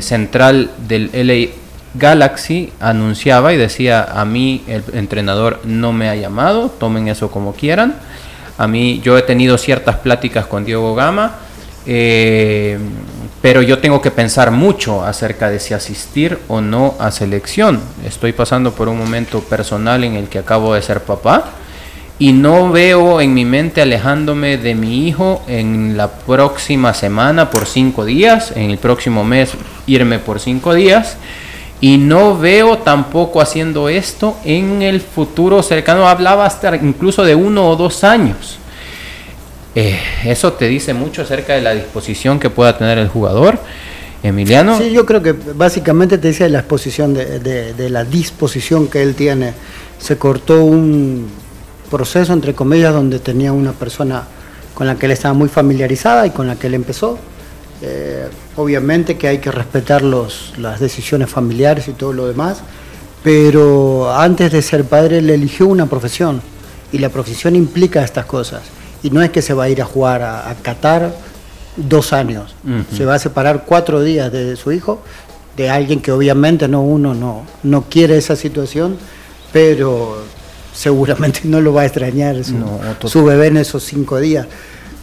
[0.00, 1.50] central del LA
[1.94, 7.54] Galaxy anunciaba y decía, a mí el entrenador no me ha llamado, tomen eso como
[7.54, 7.96] quieran.
[8.58, 11.34] A mí yo he tenido ciertas pláticas con Diego Gama.
[13.42, 17.80] Pero yo tengo que pensar mucho acerca de si asistir o no a selección.
[18.06, 21.50] Estoy pasando por un momento personal en el que acabo de ser papá
[22.20, 27.66] y no veo en mi mente alejándome de mi hijo en la próxima semana por
[27.66, 29.54] cinco días, en el próximo mes
[29.88, 31.16] irme por cinco días.
[31.80, 36.06] Y no veo tampoco haciendo esto en el futuro cercano.
[36.06, 38.60] Hablaba hasta incluso de uno o dos años.
[39.74, 43.58] Eh, eso te dice mucho acerca de la disposición que pueda tener el jugador.
[44.22, 44.78] Emiliano.
[44.78, 49.52] Sí, yo creo que básicamente te dice la exposición de, la disposición que él tiene.
[49.98, 51.28] Se cortó un
[51.90, 54.22] proceso, entre comillas, donde tenía una persona
[54.74, 57.18] con la que él estaba muy familiarizada y con la que él empezó.
[57.82, 62.58] Eh, obviamente que hay que respetar las decisiones familiares y todo lo demás,
[63.24, 66.40] pero antes de ser padre él eligió una profesión
[66.92, 68.62] y la profesión implica estas cosas
[69.02, 71.14] y no es que se va a ir a jugar a, Qatar
[71.76, 72.54] dos años,
[72.94, 75.00] se va a separar cuatro días de su hijo,
[75.56, 78.96] de alguien que obviamente no uno no, no quiere esa situación,
[79.52, 80.22] pero
[80.74, 84.46] seguramente no lo va a extrañar su, bebé en esos cinco días.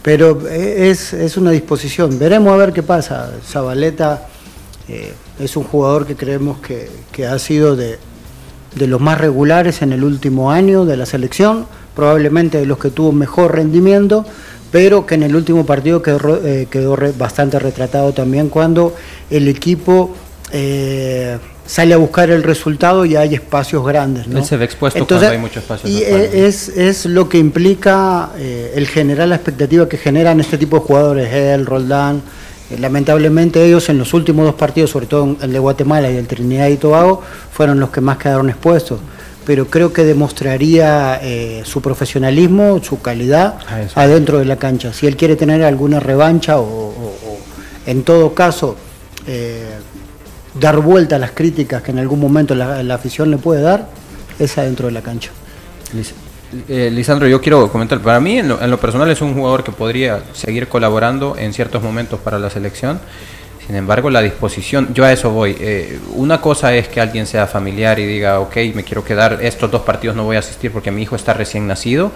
[0.02, 3.32] Pero es, una disposición, veremos a ver qué pasa.
[3.46, 4.28] Zabaleta
[4.88, 8.00] eh, es un jugador que creemos que, ha sido de,
[8.76, 11.66] de los más regulares en el último año de la selección
[11.96, 14.26] probablemente de los que tuvo mejor rendimiento,
[14.72, 18.96] pero que en el último partido quedó, eh, quedó bastante retratado también cuando
[19.30, 20.16] el equipo
[20.52, 24.28] eh, sale a buscar el resultado y hay espacios grandes.
[24.28, 24.40] ¿no?
[24.40, 25.92] Él se ve expuesto cuando hay muchos espacios.
[25.92, 30.78] Y es, es, lo que implica eh, el generar la expectativa que generan este tipo
[30.80, 32.22] de jugadores, él, Roldán.
[32.80, 36.68] lamentablemente ellos en los últimos dos partidos, sobre todo el de Guatemala y el Trinidad
[36.70, 37.22] y Tobago,
[37.52, 39.00] fueron los que más quedaron expuestos
[39.50, 43.56] pero creo que demostraría eh, su profesionalismo, su calidad
[43.96, 44.94] adentro de la cancha.
[44.94, 46.94] Si él quiere tener alguna revancha o,
[47.88, 48.76] en todo caso
[49.26, 49.72] eh,
[50.54, 53.90] dar vuelta a las críticas que en algún momento la, afición le puede dar,
[54.38, 55.32] es adentro de la cancha.
[56.68, 60.26] Eh, Lisandro, yo quiero comentar, para mí en lo personal es un jugador que podría
[60.34, 63.00] seguir colaborando en ciertos momentos para la selección.
[63.70, 65.56] Sin embargo, la disposición, yo a eso voy.
[65.60, 69.70] Eh, una cosa es que alguien sea familiar y diga, ok, me quiero quedar, estos
[69.70, 72.12] dos partidos no voy a asistir porque mi hijo está recién nacido.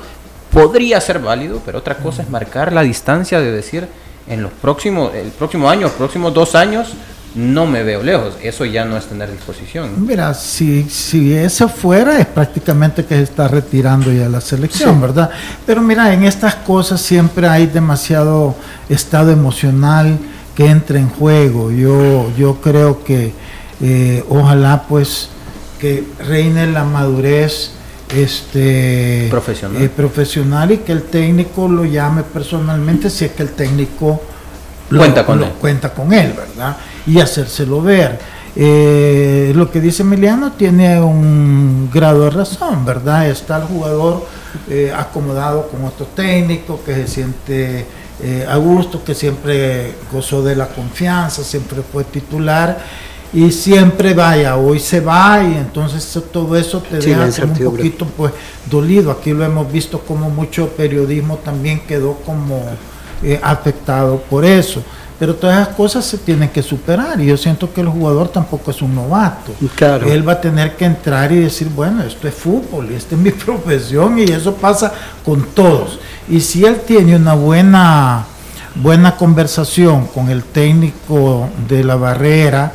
[0.51, 3.87] Podría ser válido, pero otra cosa es marcar la distancia de decir,
[4.27, 6.95] en los próximos, el próximo año, los próximos dos años,
[7.35, 8.33] no me veo lejos.
[8.41, 10.07] Eso ya no es tener disposición.
[10.07, 15.29] Mira, si, si eso fuera, es prácticamente que se está retirando ya la selección, ¿verdad?
[15.67, 18.55] Pero mira, en estas cosas siempre hay demasiado
[18.89, 20.17] estado emocional
[20.55, 21.71] que entre en juego.
[21.71, 23.33] Yo, yo creo que
[23.81, 25.29] eh, ojalá pues
[25.79, 27.71] que reine la madurez
[28.15, 29.81] este profesional.
[29.81, 34.21] Eh, profesional y que el técnico lo llame personalmente si es que el técnico
[34.89, 35.51] cuenta con lo- él.
[35.59, 36.77] cuenta con él, ¿verdad?
[37.07, 38.19] Y hacérselo ver.
[38.55, 43.27] Eh, lo que dice Emiliano tiene un grado de razón, ¿verdad?
[43.27, 44.27] Está el jugador
[44.95, 47.85] acomodado con otro técnico que se siente
[48.25, 52.79] eh, a gusto, que siempre gozó de la confianza, siempre fue titular
[53.33, 57.75] y siempre vaya, hoy se va y entonces todo eso te Sí, deja como un
[57.75, 58.31] poquito pues
[58.69, 59.11] dolido.
[59.11, 62.63] Aquí lo hemos visto como mucho periodismo también quedó como
[63.23, 64.81] eh, afectado por eso.
[65.19, 68.71] Pero todas esas cosas se tienen que superar y yo siento que el jugador tampoco
[68.71, 69.53] es un novato.
[69.75, 70.11] Claro.
[70.11, 73.21] Él va a tener que entrar y decir, bueno, esto es fútbol, y esta es
[73.21, 74.93] mi profesión y eso pasa
[75.25, 75.99] con todos.
[76.29, 78.25] Y si él tiene una buena,
[78.75, 82.71] buena conversación con el técnico de la barrera,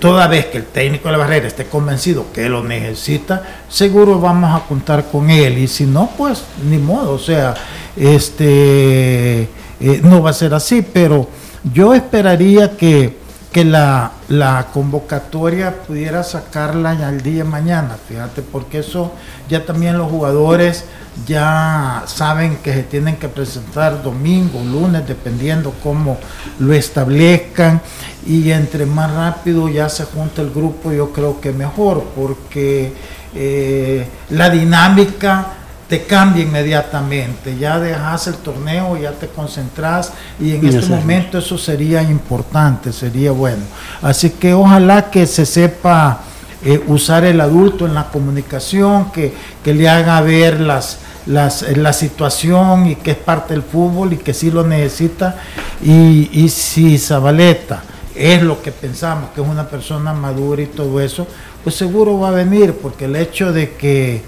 [0.00, 4.54] toda vez que el técnico de la barrera esté convencido que lo necesita, seguro vamos
[4.54, 5.58] a contar con él.
[5.58, 7.12] Y si no, pues ni modo.
[7.12, 7.54] O sea,
[7.96, 9.48] este
[9.80, 11.28] eh, no va a ser así, pero
[11.72, 13.16] yo esperaría que,
[13.54, 19.12] que la, la convocatoria pudiera sacarla ya el día de mañana, fíjate, porque eso
[19.48, 20.86] ya también los jugadores
[21.24, 26.18] ya saben que se tienen que presentar domingo, lunes, dependiendo cómo
[26.58, 27.80] lo establezcan
[28.26, 32.92] y entre más rápido ya se junta el grupo yo creo que mejor porque
[33.36, 35.63] eh, la dinámica
[35.94, 41.56] te cambia inmediatamente, ya dejas el torneo, ya te concentras y en este momento eso
[41.56, 43.62] sería importante, sería bueno.
[44.02, 46.22] Así que ojalá que se sepa
[46.64, 49.32] eh, usar el adulto en la comunicación, que,
[49.62, 54.14] que le haga ver las, las, eh, la situación y que es parte del fútbol
[54.14, 55.36] y que sí lo necesita.
[55.80, 57.84] Y, y si Zabaleta
[58.16, 61.24] es lo que pensamos, que es una persona madura y todo eso,
[61.62, 64.22] pues seguro va a venir, porque el hecho de que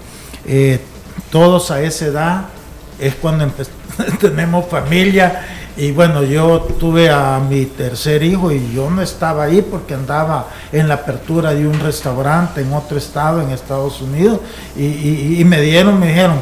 [0.45, 0.79] eh,
[1.31, 2.41] todos a esa edad
[2.99, 3.47] es cuando
[4.21, 5.45] tenemos familia.
[5.79, 10.47] Y bueno, yo tuve a mi tercer hijo y yo no estaba ahí porque andaba
[10.71, 14.39] en la apertura de un restaurante en otro estado, en Estados Unidos,
[14.75, 16.39] y, y- y me dieron, me dijeron,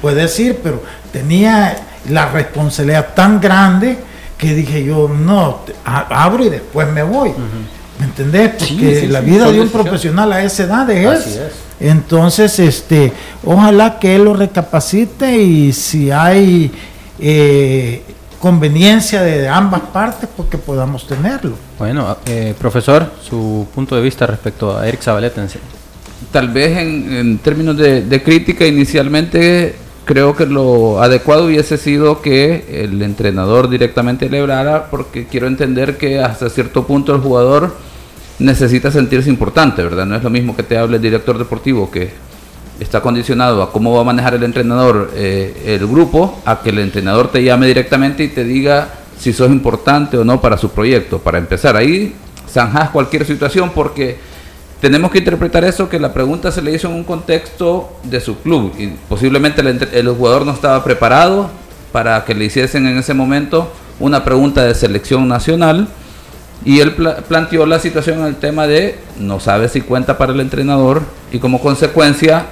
[0.00, 0.80] puedes ir, pero
[1.12, 1.76] tenía
[2.08, 3.98] la responsabilidad tan grande
[4.38, 7.30] que dije yo, no, abro y después me voy.
[7.98, 8.50] ¿Me entendés?
[8.50, 11.06] Porque Sí, sí, la vida de un profesional a esa edad es.
[11.06, 11.66] Así es.
[11.78, 13.12] Entonces, este,
[13.44, 16.70] ojalá que él lo recapacite y si hay
[17.18, 18.02] eh,
[18.40, 21.56] conveniencia de ambas partes, pues que podamos tenerlo.
[21.78, 25.46] Bueno, eh, profesor, su punto de vista respecto a Eric Zabaleta.
[26.32, 29.76] Tal vez en, en términos de, de crítica inicialmente
[30.06, 35.98] creo que lo adecuado hubiese sido que el entrenador directamente le hablara porque quiero entender
[35.98, 37.74] que hasta cierto punto el jugador
[38.38, 40.06] necesita sentirse importante, ¿verdad?
[40.06, 42.10] No es lo mismo que te hable el director deportivo que
[42.78, 46.78] está condicionado a cómo va a manejar el entrenador eh, el grupo, a que el
[46.78, 48.88] entrenador te llame directamente y te diga
[49.18, 51.18] si sos importante o no para su proyecto.
[51.18, 52.14] Para empezar, ahí
[52.48, 54.18] zanjas cualquier situación porque
[54.80, 58.38] tenemos que interpretar eso que la pregunta se le hizo en un contexto de su
[58.38, 61.50] club y posiblemente el, jugador no estaba preparado
[61.92, 65.88] para que le hiciesen en ese momento una pregunta de selección nacional
[66.64, 70.32] y él pla- planteó la situación en el tema de no sabe si cuenta para
[70.32, 71.02] el entrenador
[71.32, 72.44] y como consecuencia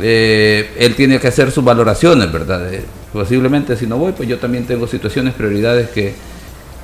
[0.00, 2.60] eh, él tiene que hacer sus valoraciones, ¿verdad?
[2.60, 6.14] De- posiblemente si no voy, pues yo también tengo situaciones, prioridades que,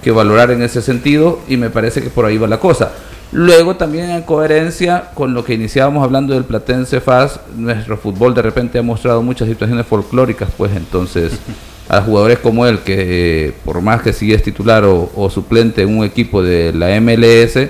[0.02, 2.92] que valorar en ese sentido y me parece que por ahí va la cosa.
[3.30, 8.40] Luego también en coherencia con lo que iniciábamos hablando del Platense FAS, nuestro fútbol de
[8.40, 11.38] repente ha mostrado muchas situaciones folclóricas, pues entonces
[11.88, 15.82] a jugadores como él, que eh, por más que sí es titular o, o suplente
[15.82, 17.68] en un equipo de la MLS,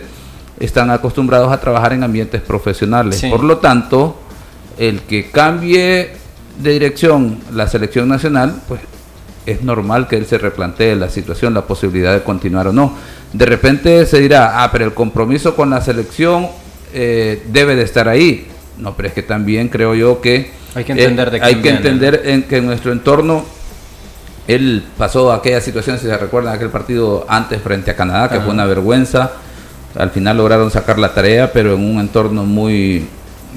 [0.60, 3.16] están acostumbrados a trabajar en ambientes profesionales.
[3.16, 3.28] Sí.
[3.28, 4.16] Por lo tanto,
[4.78, 6.12] el que cambie
[6.62, 8.80] de dirección la selección nacional, pues
[9.50, 12.94] es normal que él se replantee la situación, la posibilidad de continuar o no.
[13.32, 16.48] De repente se dirá, ah, pero el compromiso con la selección
[16.92, 18.46] eh, debe de estar ahí.
[18.76, 22.22] No, pero es que también creo yo que Hay que entender de hay que entender
[22.26, 23.44] en que en nuestro entorno
[24.46, 28.44] él pasó aquella situación, si se recuerdan, aquel partido antes frente a Canadá, que Ajá.
[28.44, 29.32] fue una vergüenza.
[29.94, 33.06] Al final lograron sacar la tarea, pero en un entorno muy,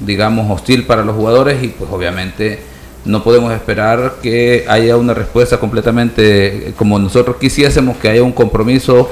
[0.04, 2.71] digamos, hostil para los jugadores y pues obviamente
[3.04, 8.32] no podemos esperar que haya una respuesta completamente eh, como nosotros quisiésemos, que haya un
[8.32, 9.10] compromiso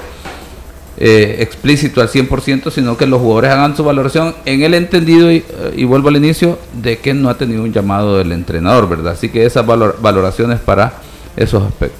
[0.99, 5.37] eh, explícito al 100%, sino que los jugadores hagan su valoración en el entendido, y,
[5.39, 5.45] eh,
[5.77, 9.15] y vuelvo al inicio, de que no ha tenido un llamado del entrenador, ¿verdad?
[9.15, 10.93] Así que esas valor- valoraciones para
[11.37, 11.99] esos aspectos.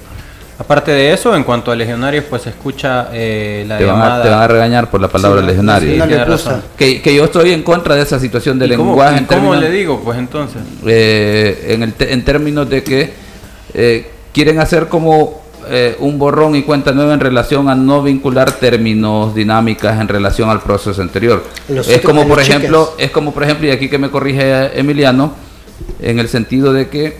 [0.61, 4.19] Aparte de eso, en cuanto a legionarios, pues se escucha eh, la Te van, llamada...
[4.19, 6.05] a, te van a regañar por la palabra Sí, legionario.
[6.05, 6.61] sí, razón.
[6.77, 9.15] Que, que yo estoy en contra de esa situación del ¿Y cómo, lenguaje.
[9.15, 10.61] y en cómo términos- le digo, pues entonces?
[10.85, 13.11] eh, en, el te- en términos de que
[13.73, 18.51] eh, quieren hacer como eh, un borrón y cuenta nueva en relación a no vincular
[18.51, 21.43] términos, dinámicas en relación al proceso anterior.
[21.69, 25.33] Los es como por ejemplo, es como por ejemplo, y aquí que me corrige Emiliano,
[26.01, 27.17] en el sentido de que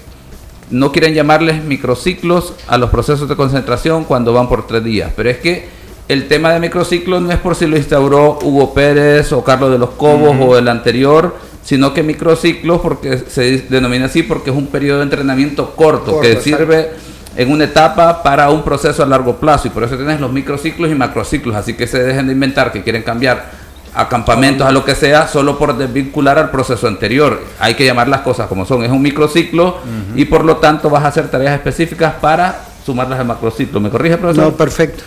[0.71, 5.11] no quieren llamarles microciclos a los procesos de concentración cuando van por tres días.
[5.15, 5.67] Pero es que
[6.07, 9.77] el tema de microciclos no es por si lo instauró Hugo Pérez o Carlos de
[9.77, 14.67] los Cobos o el anterior, sino que microciclos porque se denomina así porque es un
[14.67, 16.89] periodo de entrenamiento corto, Corto, que sirve
[17.35, 19.67] en una etapa para un proceso a largo plazo.
[19.67, 22.81] Y por eso tienes los microciclos y macrociclos, así que se dejen de inventar que
[22.83, 23.60] quieren cambiar
[23.93, 27.41] a campamentos, a lo que sea, solo por desvincular al proceso anterior.
[27.59, 28.83] Hay que llamar las cosas como son.
[28.83, 29.77] Es un microciclo
[30.15, 33.79] y por lo tanto vas a hacer tareas específicas para sumarlas al macrociclo.
[33.79, 34.45] ¿Me corrige, profesor?
[34.45, 35.03] No, perfecto.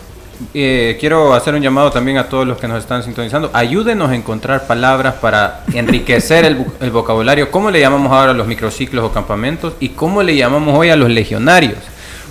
[0.52, 3.50] Eh, quiero hacer un llamado también a todos los que nos están sintonizando.
[3.52, 7.50] Ayúdenos a encontrar palabras para enriquecer el, el vocabulario.
[7.50, 9.74] ¿Cómo le llamamos ahora a los microciclos o campamentos?
[9.80, 11.78] ¿Y cómo le llamamos hoy a los legionarios?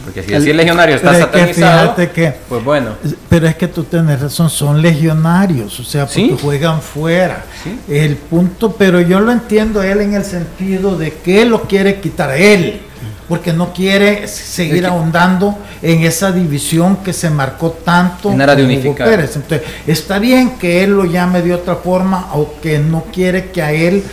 [0.04, 2.92] Porque si decir legionario está Pero es que satanizado, que- pues bueno.
[3.30, 6.38] Pero es que tú tienes razón, son legionarios, o sea, porque ¿Sí?
[6.42, 7.44] juegan fuera.
[7.88, 12.32] El punto, pero yo lo entiendo él en el sentido de que lo quiere quitar
[12.32, 12.82] a él,
[13.30, 18.40] porque no quiere seguir Es que- ahondando en esa división que se marcó tanto En
[18.40, 19.08] de unificar.
[19.08, 19.36] Pérez.
[19.38, 23.62] Entonces, está bien que él lo llame de otra forma o que no quiere que
[23.62, 24.04] a él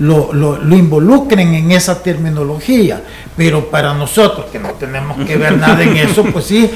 [0.00, 3.02] lo, lo- lo involucren en esa terminología,
[3.36, 6.70] pero para nosotros que no tenemos que ver nada en eso, pues sí,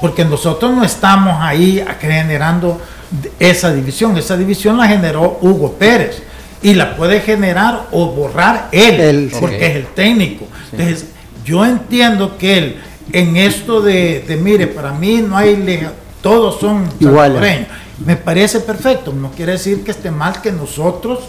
[0.00, 2.80] porque nosotros no estamos ahí generando
[3.40, 6.22] esa división, esa división la generó Hugo Pérez
[6.62, 10.44] y la puede generar o borrar él, Él, porque es el técnico.
[10.72, 11.06] Entonces,
[11.44, 12.80] yo entiendo que él
[13.12, 17.40] en esto de, de, mire, para mí no hay lega- todos son Iguales.
[18.04, 21.20] Me parece perfecto, no quiere decir que esté mal que nosotros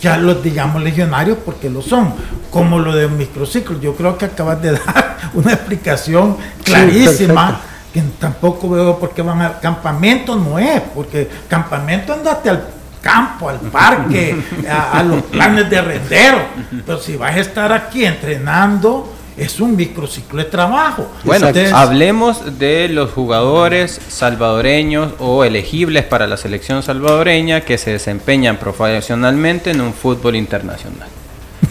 [0.00, 2.14] ya los digamos legionarios porque lo son,
[2.50, 3.80] como lo de microciclos.
[3.80, 7.60] Yo creo que acabas de dar una explicación clarísima.
[7.92, 12.64] que tampoco veo por qué van al campamento, no es, porque campamento andate al
[13.00, 14.36] campo, al parque,
[14.68, 16.38] a, a los planes de rendero.
[16.84, 21.10] Pero si vas a estar aquí entrenando, es un microciclo de trabajo.
[21.24, 27.90] Bueno, Entonces, hablemos de los jugadores salvadoreños o elegibles para la selección salvadoreña que se
[27.92, 31.08] desempeñan profesionalmente en un fútbol internacional.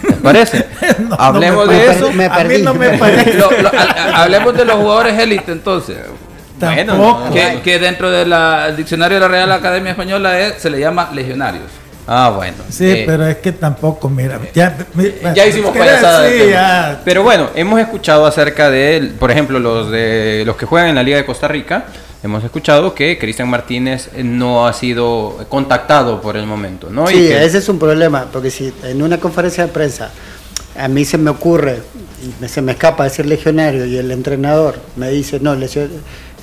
[0.07, 0.65] ¿Les parece?
[0.99, 2.11] No, no Hablemos me de eso.
[2.11, 2.61] Me a mí perdí.
[2.61, 3.33] no me parece.
[3.35, 3.81] Lo- lo- ha-
[4.17, 5.97] ha- hablemos de los jugadores élite entonces.
[6.59, 7.25] Bueno, Tampoco.
[7.27, 8.33] no, Que, que dentro del
[8.75, 11.63] diccionario de la Real Academia Española es- se le llama legionarios.
[12.05, 12.57] Ah, bueno.
[12.69, 16.29] Sí, Eh, pero es que tampoco, mira, ya, mi- Ya hicimos ¿qué payasada.
[16.29, 17.01] Ya.
[17.05, 21.03] Pero bueno, hemos escuchado acerca de, por ejemplo, los de los que juegan en la
[21.03, 21.85] Liga de Costa Rica.
[22.23, 27.09] Hemos escuchado que Cristian Martínez eh, no ha sido contactado por el momento, ¿no?
[27.09, 30.09] Y Sí, que- ese es un problema, porque si en una conferencia de prensa
[30.79, 31.81] a mí se me ocurre,
[32.23, 35.87] y me- se me escapa decir legionario, y el entrenador me dice, no, lesio-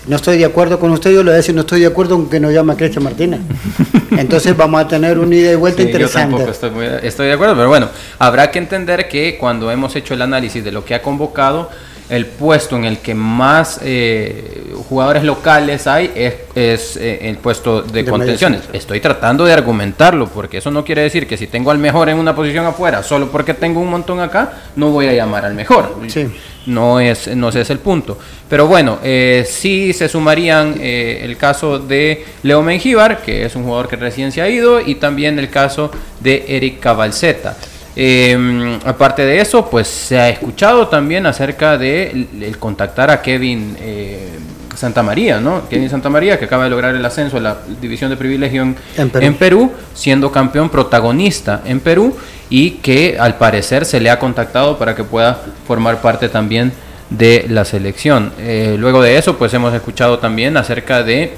[0.06, 2.16] no estoy de acuerdo con usted, yo le voy a decir, no estoy de acuerdo
[2.16, 3.40] con que nos llama Cristian Martínez.
[4.12, 6.30] Entonces vamos a tener una ida y vuelta Sí, yo interesante.
[6.30, 7.88] tampoco estoy, muy- estoy de acuerdo, pero bueno,
[8.18, 11.70] habrá que entender que cuando hemos hecho el análisis de lo que ha convocado,
[12.10, 17.82] el puesto en el que más eh, jugadores locales hay es, es, eh, el puesto
[17.82, 18.62] de, De contenciones.
[18.72, 22.18] Estoy tratando de argumentarlo, porque eso no quiere decir que si tengo al mejor en
[22.18, 25.96] una posición afuera, solo porque tengo un montón acá, no voy a llamar al mejor.
[26.08, 26.28] Sí.
[26.66, 28.18] No es, no ese es el punto.
[28.48, 33.62] Pero bueno, eh, sí se sumarían eh, el caso de Leo Mengíbar, que es un
[33.62, 37.56] jugador que recién se ha ido, y también el caso de Eric Cabalceta.
[37.96, 43.20] Eh, aparte de eso, pues se ha escuchado también acerca de el, el contactar a
[43.20, 44.38] Kevin eh,
[44.76, 45.68] Santamaría, ¿no?
[45.68, 49.10] Kevin Santamaría, que acaba de lograr el ascenso a la división de privilegio en, En
[49.10, 49.26] Perú.
[49.26, 52.16] en Perú, siendo campeón protagonista en Perú
[52.48, 56.72] y que al parecer se le ha contactado para que pueda formar parte también
[57.10, 58.32] de la selección.
[58.38, 61.34] Eh, luego de eso, pues hemos escuchado también acerca de,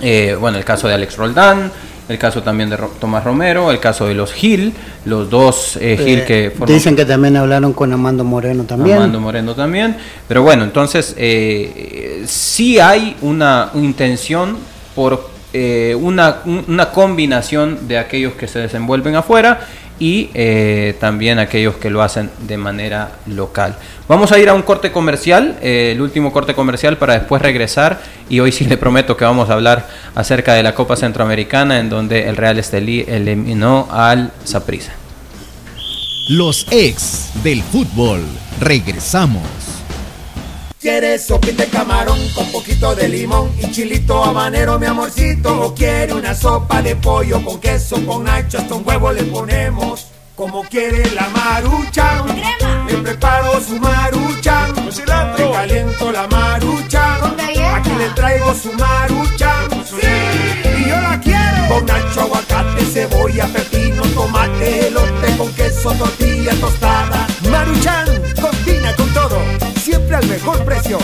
[0.00, 1.72] eh, bueno, el caso de Alex Roldán,
[2.08, 4.72] el caso también de Ro- Tomás Romero, el caso de los Gil,
[5.04, 8.96] los dos eh, Gil Eh, que forman Dicen que también hablaron con Amando Moreno también.
[8.96, 9.96] Armando Moreno también.
[10.26, 14.56] Pero bueno, entonces eh, sí hay una intención
[14.94, 19.60] por eh, una, un- una combinación de aquellos que se desenvuelven afuera
[19.98, 23.76] y eh, también aquellos que lo hacen de manera local.
[24.08, 28.00] Vamos a ir a un corte comercial, eh, el último corte comercial para después regresar
[28.28, 31.88] y hoy sí le prometo que vamos a hablar acerca de la Copa Centroamericana en
[31.88, 34.92] donde el Real Estelí eliminó al Saprissa.
[36.30, 38.22] Los ex del fútbol.
[38.60, 39.67] Regresamos.
[40.80, 45.60] ¿Quieres sopita de camarón con poquito de limón y chilito habanero, mi amorcito?
[45.60, 50.06] ¿O quiere una sopa de pollo con queso, con nacho, hasta un huevo le ponemos?
[50.36, 52.24] Como quiere la marucha,
[52.86, 57.18] le preparo su marucha, le caliento la marucha
[57.98, 59.77] le traigo su maruchan.
[70.38, 70.98] Mejor precio.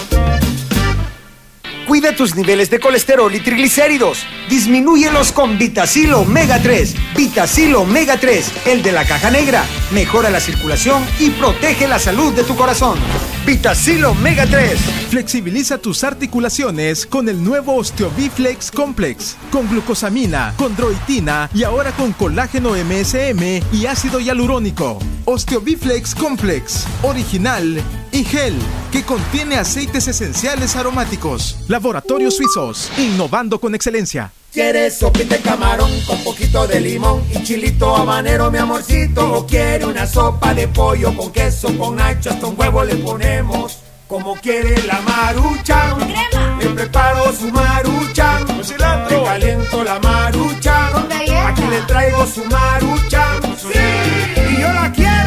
[1.89, 4.25] Cuida tus niveles de colesterol y triglicéridos.
[4.49, 6.95] Disminúyelos con Vitacil Omega 3.
[7.17, 9.65] Vitacil Omega 3, el de la caja negra.
[9.91, 12.97] Mejora la circulación y protege la salud de tu corazón.
[13.45, 14.79] Vitacil Omega 3.
[15.11, 19.37] Flexibiliza tus articulaciones con el nuevo Osteobiflex Complex.
[19.51, 25.01] Con glucosamina, condroitina y ahora con colágeno MSM y ácido hialurónico.
[25.25, 26.87] Osteobiflex Complex.
[27.03, 27.83] Original
[28.15, 28.55] y gel
[28.93, 31.57] que contiene aceites esenciales aromáticos.
[31.67, 34.31] Laboratorios Suizos, innovando con excelencia.
[34.53, 39.35] ¿Quieres sopita de camarón con poquito de limón y chilito habanero, mi amorcito?
[39.35, 43.79] ¿O quiere una sopa de pollo con queso, con nacho, hasta un huevo le ponemos?
[44.07, 46.59] Como quiere la marucha, crema.
[46.61, 49.19] Le preparo su marucha, con cilantro.
[49.19, 54.44] Le caliento la marucha, con Aquí le traigo su marucha, sí.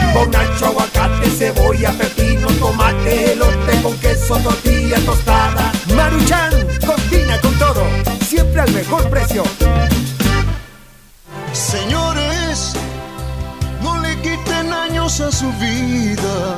[0.07, 0.31] Y yo la quiero.
[0.31, 5.71] Con nacho, aguacate, cebolla, pepino, tomate, elote con queso, tortilla tostada.
[5.95, 6.51] Maruchan,
[6.85, 7.83] combina con todo,
[8.27, 9.43] siempre al mejor precio.
[11.53, 12.73] Señores,
[13.81, 16.57] no le quiten años a su vida.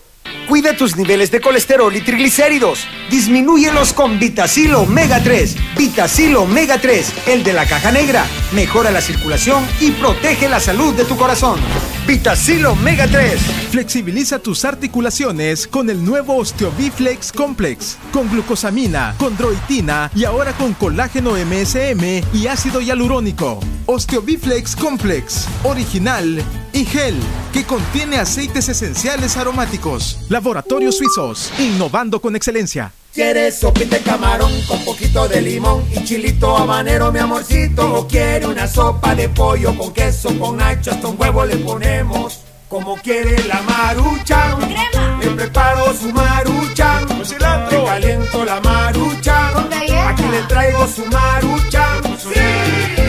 [0.47, 2.87] Cuida tus niveles de colesterol y triglicéridos.
[3.09, 5.55] Disminúyelos con Vitacil Omega 3.
[5.77, 8.25] Vitacil Omega 3, el de la caja negra.
[8.51, 11.59] Mejora la circulación y protege la salud de tu corazón.
[12.07, 13.39] Vitacil Omega 3.
[13.69, 17.97] Flexibiliza tus articulaciones con el nuevo Osteobiflex Complex.
[18.11, 23.59] Con glucosamina, condroitina y ahora con colágeno MSM y ácido hialurónico.
[23.85, 25.47] Osteobiflex Complex.
[25.63, 26.43] Original
[26.73, 27.15] y gel
[27.53, 30.25] que contiene aceites esenciales aromáticos.
[30.29, 32.91] Laboratorios Suizos, innovando con excelencia.
[33.13, 37.95] ¿Quieres sopita de camarón con poquito de limón y chilito habanero, mi amorcito?
[37.95, 42.39] ¿O quiere una sopa de pollo con queso, con nacho, hasta un huevo le ponemos?
[42.69, 45.19] Como quiere la marucha, crema.
[45.21, 47.79] Le preparo su marucha, con cilantro.
[47.79, 51.85] Le caliento la marucha, con Aquí le traigo su marucha,
[52.17, 52.39] sí.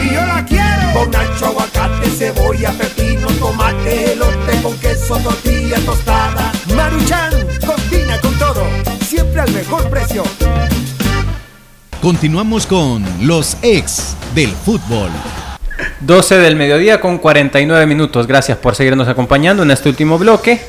[0.03, 0.99] Y yo la quiero.
[0.99, 6.51] Con nacho, aguacate, cebolla, pepino, tomate, elote con queso, tortilla tostada.
[6.75, 7.31] Maruchan,
[7.65, 8.67] combina con todo,
[9.13, 10.23] siempre al mejor precio.
[12.01, 15.11] Continuamos con los ex del fútbol.
[16.01, 18.25] 12 del mediodía con 49 minutos.
[18.25, 20.61] Gracias por seguirnos acompañando en este último bloque.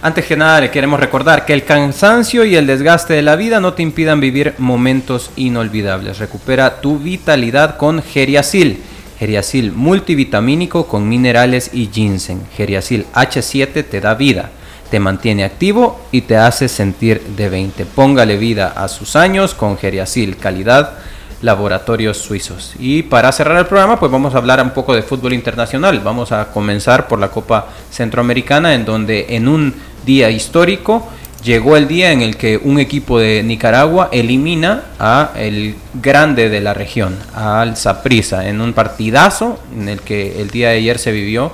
[0.00, 3.60] Antes que nada le queremos recordar que el cansancio y el desgaste de la vida
[3.60, 6.18] no te impidan vivir momentos inolvidables.
[6.18, 8.82] Recupera tu vitalidad con Geriasil.
[9.18, 12.40] Geriasil multivitamínico con minerales y ginseng.
[12.56, 14.50] Geriasil H7 te da vida,
[14.90, 17.86] te mantiene activo y te hace sentir de 20.
[17.86, 20.98] Póngale vida a sus años con Geriasil, calidad
[21.42, 22.74] laboratorios suizos.
[22.78, 26.00] Y para cerrar el programa, pues vamos a hablar un poco de fútbol internacional.
[26.00, 29.74] Vamos a comenzar por la Copa Centroamericana, en donde en un
[30.04, 31.08] día histórico
[31.42, 36.60] llegó el día en el que un equipo de Nicaragua elimina a el grande de
[36.60, 41.12] la región, al Saprissa, en un partidazo en el que el día de ayer se
[41.12, 41.52] vivió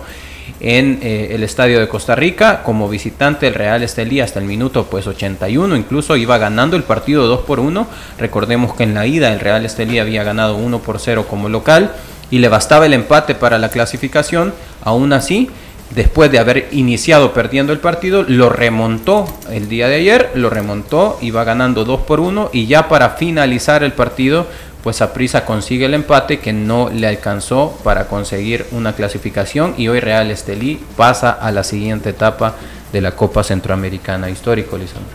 [0.60, 2.62] en eh, el estadio de Costa Rica.
[2.62, 7.26] Como visitante el Real Estelí hasta el minuto pues 81 incluso iba ganando el partido
[7.26, 7.86] 2 por 1
[8.18, 11.92] recordemos que en la ida el Real Estelí había ganado 1 por 0 como local
[12.30, 14.52] y le bastaba el empate para la clasificación.
[14.82, 15.50] Aún así
[15.94, 21.18] después de haber iniciado perdiendo el partido, lo remontó el día de ayer, lo remontó,
[21.20, 24.46] iba ganando 2 por 1 y ya para finalizar el partido,
[24.86, 29.98] pues Aprisa consigue el empate que no le alcanzó para conseguir una clasificación y hoy
[29.98, 32.54] Real Estelí pasa a la siguiente etapa
[32.92, 34.30] de la Copa Centroamericana.
[34.30, 35.10] Histórico, Lisandro.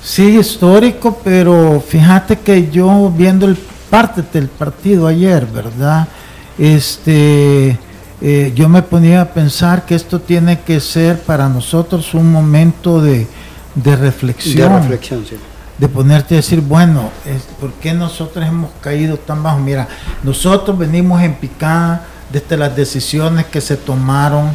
[0.00, 3.56] Sí, histórico, pero fíjate que yo viendo el
[3.90, 6.06] parte del partido ayer, ¿verdad?
[6.56, 7.76] Este
[8.20, 13.02] eh, yo me ponía a pensar que esto tiene que ser para nosotros un momento
[13.02, 13.26] de,
[13.74, 14.72] reflexión.
[14.72, 15.34] De reflexión, sí.
[15.78, 17.10] De ponerte a decir, bueno,
[17.60, 19.58] ¿por qué nosotros hemos caído tan bajo?
[19.58, 19.88] Mira,
[20.22, 24.52] nosotros venimos en picada desde las decisiones que se tomaron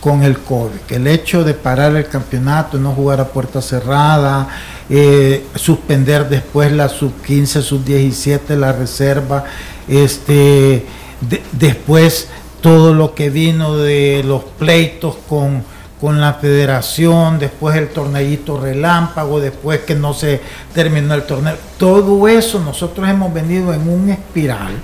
[0.00, 4.48] con el COVID, el hecho de parar el campeonato, no jugar a puerta cerrada,
[4.90, 9.44] eh, suspender después la sub 15, sub 17, la reserva,
[9.88, 10.84] este,
[11.20, 12.28] de- después
[12.60, 15.64] todo lo que vino de los pleitos con,
[16.00, 20.40] con la federación, después el torneito relámpago, después que no se
[20.74, 24.74] terminó el torneo, todo eso nosotros hemos venido en un espiral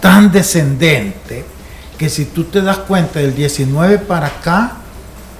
[0.00, 1.44] tan descendente
[1.98, 4.76] que si tú te das cuenta del 19 para acá,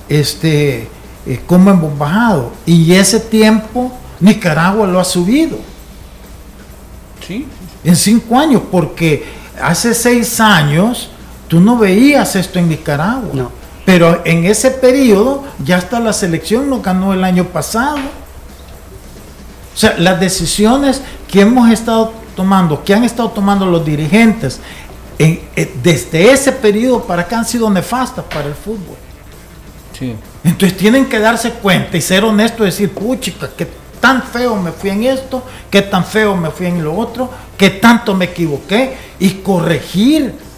[0.08, 0.88] este,
[1.24, 2.52] eh, cómo hemos bajado.
[2.66, 5.58] Y ese tiempo Nicaragua lo ha subido.
[7.26, 7.46] Sí.
[7.82, 9.24] En cinco años, porque
[9.62, 11.10] hace seis años
[11.48, 13.30] tú no veías esto en Nicaragua.
[13.32, 13.59] No.
[13.90, 17.96] Pero en ese periodo ya hasta la selección lo ganó el año pasado.
[19.74, 24.60] O sea, las decisiones que hemos estado tomando, que han estado tomando los dirigentes
[25.18, 28.94] en- eh, desde ese periodo para acá han sido nefastas para el fútbol.
[29.98, 30.14] Sí.
[30.44, 33.66] Entonces tienen que darse cuenta y ser honestos y decir, puchica, que
[34.00, 37.28] tan feo me fui en esto, que tan feo me fui en lo otro,
[37.58, 40.48] que tanto me equivoqué y corregir.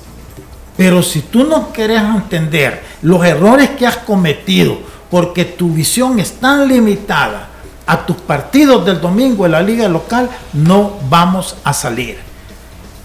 [0.77, 4.79] Pero si tú no quieres entender los errores que has cometido,
[5.11, 7.49] porque tu visión es tan limitada
[7.87, 12.17] a tus partidos del domingo en la liga local, no vamos a salir.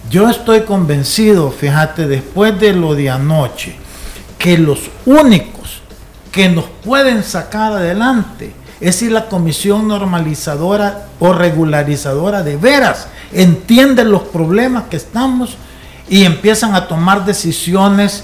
[0.09, 3.76] Yo estoy convencido, fíjate, después de lo de anoche,
[4.38, 5.82] que los únicos
[6.32, 14.05] que nos pueden sacar adelante es si la comisión normalizadora o regularizadora de veras entiende
[14.05, 15.57] los problemas que estamos
[16.10, 18.24] y empiezan a tomar decisiones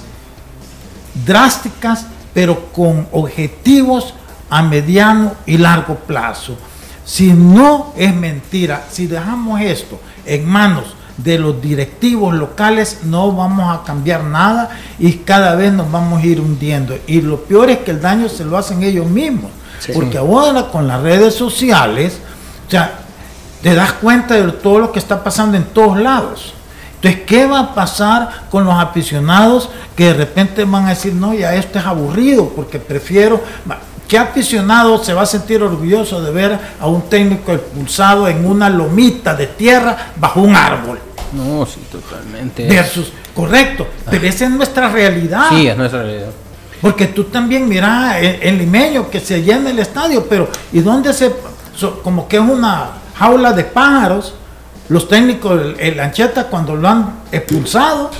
[1.25, 4.13] drásticas, pero con objetivos
[4.49, 6.57] a mediano y largo plazo.
[7.05, 13.77] Si no es mentira, si dejamos esto en manos de los directivos locales, no vamos
[13.77, 16.97] a cambiar nada y cada vez nos vamos a ir hundiendo.
[17.07, 19.51] Y lo peor es que el daño se lo hacen ellos mismos.
[19.79, 19.91] Sí.
[19.93, 22.19] Porque ahora con las redes sociales,
[22.67, 22.99] o sea,
[23.61, 26.53] te das cuenta de todo lo que está pasando en todos lados.
[27.03, 31.33] Entonces, ¿qué va a pasar con los aficionados que de repente van a decir, no,
[31.33, 33.41] ya esto es aburrido, porque prefiero...
[34.07, 38.69] ¿Qué aficionado se va a sentir orgulloso de ver a un técnico expulsado en una
[38.69, 40.99] lomita de tierra bajo un árbol?
[41.31, 42.67] No, sí, totalmente.
[42.67, 45.45] Versus, correcto, pero esa es nuestra realidad.
[45.49, 46.29] Sí, es nuestra realidad.
[46.81, 51.11] Porque tú también mirás el, el limeño que se llena el estadio, pero ¿y dónde
[51.13, 51.33] se.?
[51.75, 54.35] so- como que es una jaula de pájaros,
[54.93, 58.11] los técnicos, el, el Ancheta, cuando lo han expulsado.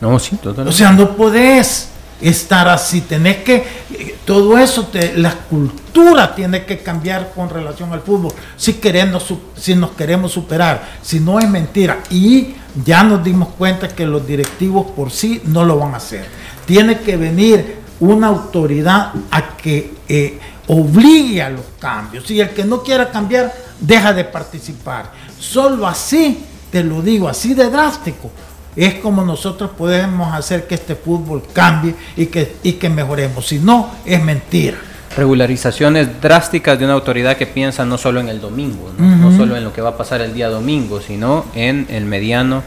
[0.00, 0.70] No, sí, totalmente.
[0.70, 1.88] O sea, no podés
[2.20, 4.16] estar así, tenés que.
[4.24, 8.32] Todo eso, te- la cultura tiene que cambiar con relación al fútbol.
[8.56, 11.98] Si, queremos, si nos queremos superar, si no es mentira.
[12.10, 12.54] Y
[12.84, 16.26] ya nos dimos cuenta que los directivos por sí no lo van a hacer.
[16.66, 22.28] Tiene que venir una autoridad a que eh, obligue a los cambios.
[22.30, 25.12] Y el que no quiera cambiar, deja de participar.
[25.38, 28.30] Solo así, te lo digo, así de drástico,
[28.74, 33.46] es como nosotros podemos hacer que este fútbol cambie y que, y que mejoremos.
[33.46, 34.76] Si no, es mentira.
[35.16, 39.64] regularizaciones drásticas de una autoridad que piensa no solo en el domingo, no, solo en
[39.64, 42.62] lo que va a pasar el día domingo, sino en el mediano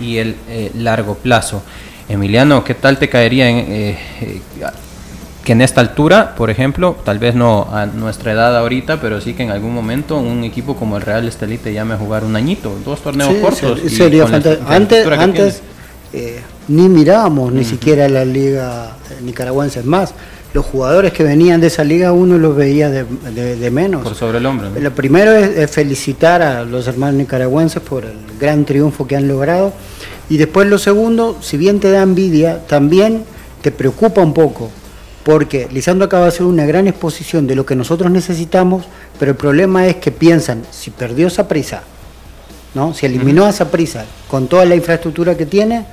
[0.00, 1.62] y el eh, largo plazo.
[2.08, 4.40] Emiliano, ¿qué tal te caería en, eh, eh,
[5.44, 9.34] que en esta altura, por ejemplo, tal vez no a nuestra edad ahorita, pero sí
[9.34, 12.36] que en algún momento un equipo como el Real Estelí te llame a jugar un
[12.36, 13.80] añito, dos torneos Sí, cortos?
[13.80, 14.70] ser- sería fantástico.
[15.18, 15.62] Antes,
[16.12, 18.92] eh, ni mirábamos ni siquiera la liga
[19.24, 19.80] nicaragüense.
[19.80, 20.14] Es más,
[20.54, 24.02] los jugadores que venían de esa liga uno los veía de, de- de menos.
[24.04, 24.70] Por sobre el hombro.
[24.70, 24.78] ¿no?
[24.78, 29.26] Lo primero es, es felicitar a los hermanos nicaragüenses por el gran triunfo que han
[29.26, 29.72] logrado.
[30.28, 33.24] Y después lo segundo, si bien te da envidia, también
[33.60, 34.70] te preocupa un poco.
[35.24, 38.84] Porque Lisandro acaba de hacer una gran exposición de lo que nosotros necesitamos,
[39.18, 41.82] pero el problema es que piensan, si perdió esa prisa,
[42.74, 42.92] ¿no?
[42.94, 45.86] si eliminó a esa prisa con toda la infraestructura que tiene,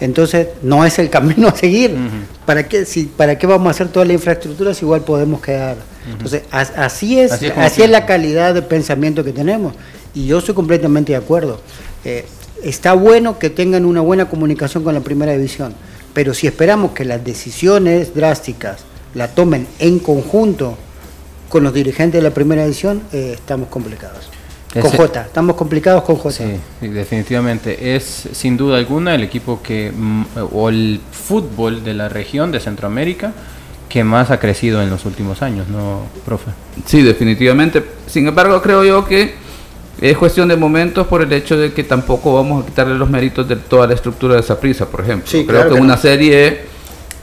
[0.00, 1.96] entonces no es el camino a seguir.
[2.44, 5.76] ¿Para, qué, si, ¿Para qué vamos a hacer toda la infraestructura si igual podemos quedar?
[6.10, 9.72] Entonces, as- así es, Así así es la calidad de pensamiento que tenemos.
[10.14, 11.60] Y yo estoy completamente de acuerdo.
[12.04, 12.26] Eh,
[12.62, 15.74] está bueno que tengan una buena comunicación con la primera división,
[16.14, 18.84] pero si esperamos que las decisiones drásticas
[19.14, 20.76] la tomen en conjunto
[21.48, 24.30] con los dirigentes de la primera división, eh, estamos complicados.
[24.72, 26.32] Con Ese- J, estamos complicados con J.
[26.36, 26.44] Sí,
[26.80, 27.94] sí, definitivamente.
[27.94, 32.58] Es sin duda alguna el equipo que, mm, o el fútbol de la región de
[32.58, 33.32] Centroamérica
[33.88, 36.50] que más ha crecido en los últimos años, ¿no, profe?
[36.86, 37.84] Sí, definitivamente.
[38.08, 39.34] Sin embargo, creo yo que
[40.10, 43.48] es cuestión de momentos por el hecho de que tampoco vamos a quitarle los méritos
[43.48, 45.26] de toda la estructura de esa prisa, por ejemplo.
[45.26, 46.00] Sí, creo claro que que una no.
[46.00, 46.74] serie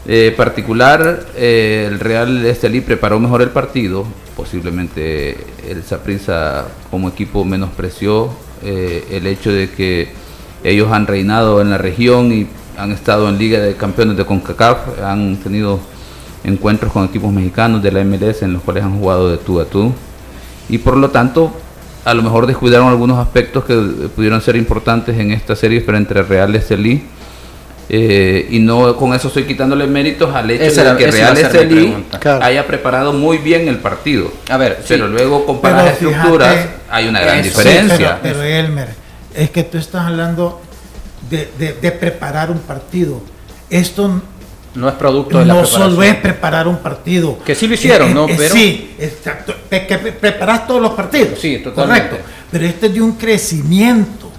[0.07, 4.03] Eh, particular, eh, el Real Estelí preparó mejor el partido,
[4.35, 5.37] posiblemente
[5.69, 8.31] el Saprissa como equipo menospreció
[8.63, 10.09] eh, el hecho de que
[10.63, 12.47] ellos han reinado en la región y
[12.79, 15.79] han estado en Liga de Campeones de CONCACAF, han tenido
[16.43, 19.65] encuentros con equipos mexicanos de la MLS en los cuales han jugado de tú a
[19.65, 19.93] tú
[20.67, 21.53] y por lo tanto
[22.03, 23.75] a lo mejor descuidaron algunos aspectos que
[24.15, 27.03] pudieron ser importantes en esta serie frente entre Real Estelí
[27.93, 31.93] eh, y no con eso estoy quitándole méritos al hecho de que Real Estelí
[32.41, 34.31] haya preparado muy bien el partido.
[34.47, 38.19] A ver, pero luego con las estructuras hay una gran diferencia.
[38.23, 38.87] pero, Elmer,
[39.35, 40.61] es que tú estás hablando
[41.29, 43.21] de, preparar un partido.
[43.69, 44.21] Esto
[44.75, 47.39] no es producto de la No solo es preparar un partido.
[47.43, 48.27] Que sí lo hicieron, ¿no?
[48.27, 48.53] Eh, pero...
[48.55, 49.53] Sí, exacto.
[49.69, 51.39] Que preparas todos los partidos.
[51.39, 52.09] Sí, totalmente.
[52.09, 52.29] Correcto.
[52.51, 54.31] Pero este es de un crecimiento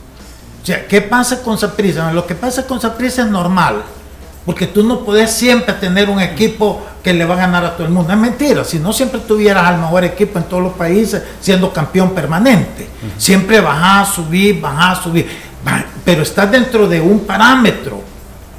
[0.63, 2.13] o sea, ¿qué pasa con Saprissa?
[2.13, 3.83] Lo que pasa con Saprissa es normal,
[4.47, 7.85] porque tú no puedes siempre tener un equipo que le va a ganar a todo
[7.85, 8.13] el mundo.
[8.13, 12.11] Es mentira, si no siempre tuvieras al mejor equipo en todos los países siendo campeón
[12.15, 12.89] permanente.
[13.19, 13.61] Siempre
[14.15, 15.29] subir, vas a subir,
[16.05, 18.01] pero estás dentro de un parámetro,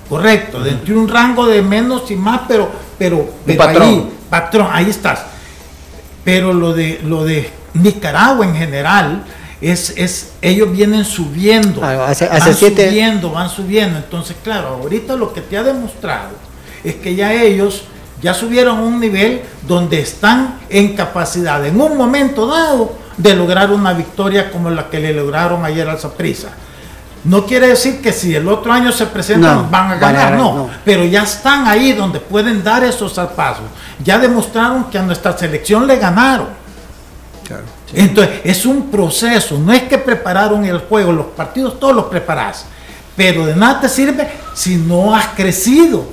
[0.10, 3.82] correcto, dentro de un rango de menos y más, pero, pero, patrón.
[3.82, 5.24] ahí, patrón, ahí estás.
[6.24, 9.24] Pero lo de, lo de Nicaragua en general,
[9.64, 13.98] es, es ellos vienen subiendo, ah, hace, van subiendo, van subiendo.
[13.98, 16.32] Entonces, claro, ahorita lo que te ha demostrado
[16.84, 17.84] es que ya ellos
[18.22, 23.72] ya subieron a un nivel donde están en capacidad, en un momento dado, de lograr
[23.72, 26.50] una victoria como la que le lograron ayer al Zaprisa.
[27.24, 31.06] No quiere decir que si el otro año se presentan van a ganar, no, pero
[31.06, 33.64] ya están ahí donde pueden dar esos pasos.
[34.04, 36.48] Ya demostraron que a nuestra selección le ganaron.
[37.48, 37.64] Claro.
[37.94, 42.66] Entonces, es un proceso, no es que prepararon el juego, los partidos todos los preparas,
[43.16, 46.06] pero de nada te sirve si no has crecido.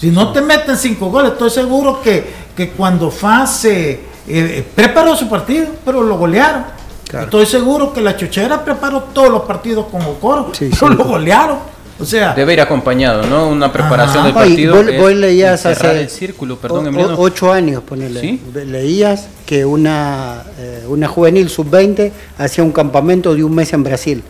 [0.00, 5.16] Si no te meten cinco goles, estoy seguro que, que cuando Fase eh, eh, preparó
[5.16, 6.64] su partido, pero lo golearon.
[7.12, 11.58] Estoy seguro que la Chochera preparó todos los partidos como coro, pero lo golearon.
[12.00, 13.48] O sea, debe ir acompañado, ¿no?
[13.48, 14.76] Una preparación del partido.
[14.76, 18.38] Vos, leías hace el círculo, perdón, ocho años, ponele.
[18.66, 24.22] Leías que una, eh, una juvenil sub-20 hacía un campamento de un mes en Brasil.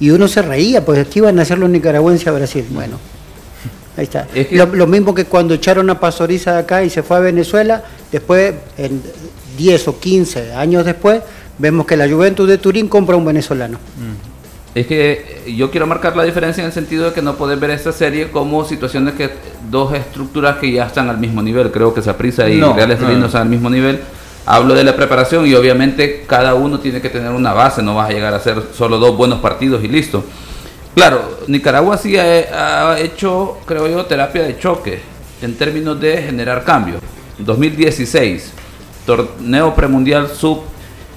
[0.00, 2.66] Y uno se reía, pues que iban a hacer los nicaragüenses a Brasil.
[2.70, 2.98] Bueno,
[3.96, 4.26] ahí está.
[4.50, 8.52] lo, mismo que cuando echaron a Pastoriza de acá y se fue a Venezuela, después,
[8.76, 9.00] en
[9.56, 11.22] 10 o 15 años después,
[11.58, 13.78] vemos que la Juventud de Turín compra un venezolano.
[13.96, 14.32] Mm.
[14.74, 17.70] Es que yo quiero marcar la diferencia en el sentido de que no puedes ver
[17.70, 19.30] esta serie como situaciones que
[19.70, 21.70] dos estructuras que ya están al mismo nivel.
[21.70, 24.00] Creo que Saprisa y Real Estelí no están al mismo nivel.
[24.46, 28.10] Hablo de la preparación y obviamente cada uno tiene que tener una base, no vas
[28.10, 30.24] a llegar a hacer solo dos buenos partidos y listo.
[30.94, 35.00] Claro, Nicaragua sí ha, hecho, creo yo, terapia de choque
[35.42, 36.96] en términos de generar cambio.
[37.38, 38.52] 2016,
[39.06, 40.71] torneo premundial sub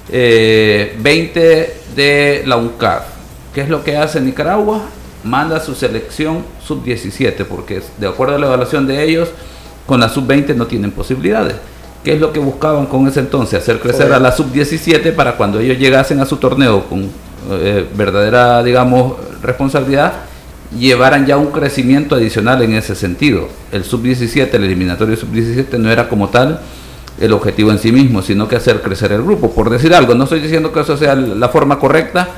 [0.08, 3.02] 20 eh, de la UNCAD
[3.56, 4.82] ¿Qué es lo que hace Nicaragua?
[5.24, 9.30] Manda su selección sub-17, porque de acuerdo a la evaluación de ellos,
[9.86, 11.56] con la sub-20 no tienen posibilidades.
[12.04, 13.62] ¿Qué es lo que buscaban con ese entonces?
[13.62, 17.08] Hacer crecer a la sub-17 para cuando ellos llegasen a su torneo con
[17.50, 20.12] eh, verdadera, digamos, responsabilidad,
[20.78, 23.48] llevaran ya un crecimiento adicional en ese sentido.
[23.72, 26.60] El sub-17, el eliminatorio sub-17 no era como tal
[27.20, 29.50] el objetivo en sí mismo, sino que hacer crecer el grupo.
[29.52, 32.28] Por decir algo, no estoy diciendo que eso sea la forma correcta,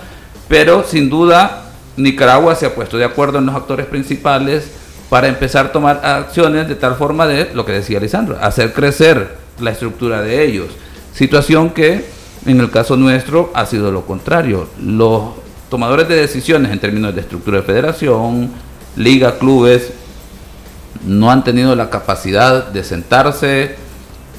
[0.49, 1.65] pero sin duda
[1.97, 4.71] Nicaragua se ha puesto de acuerdo en los actores principales
[5.09, 9.37] para empezar a tomar acciones de tal forma de, lo que decía Lisandro, hacer crecer
[9.59, 10.69] la estructura de ellos.
[11.15, 12.05] Situación que
[12.47, 14.69] en el caso nuestro ha sido lo contrario.
[14.81, 15.31] Los
[15.71, 18.51] tomadores de decisiones en términos de estructura de federación,
[18.97, 19.93] liga, clubes,
[21.05, 23.77] no han tenido la capacidad de sentarse,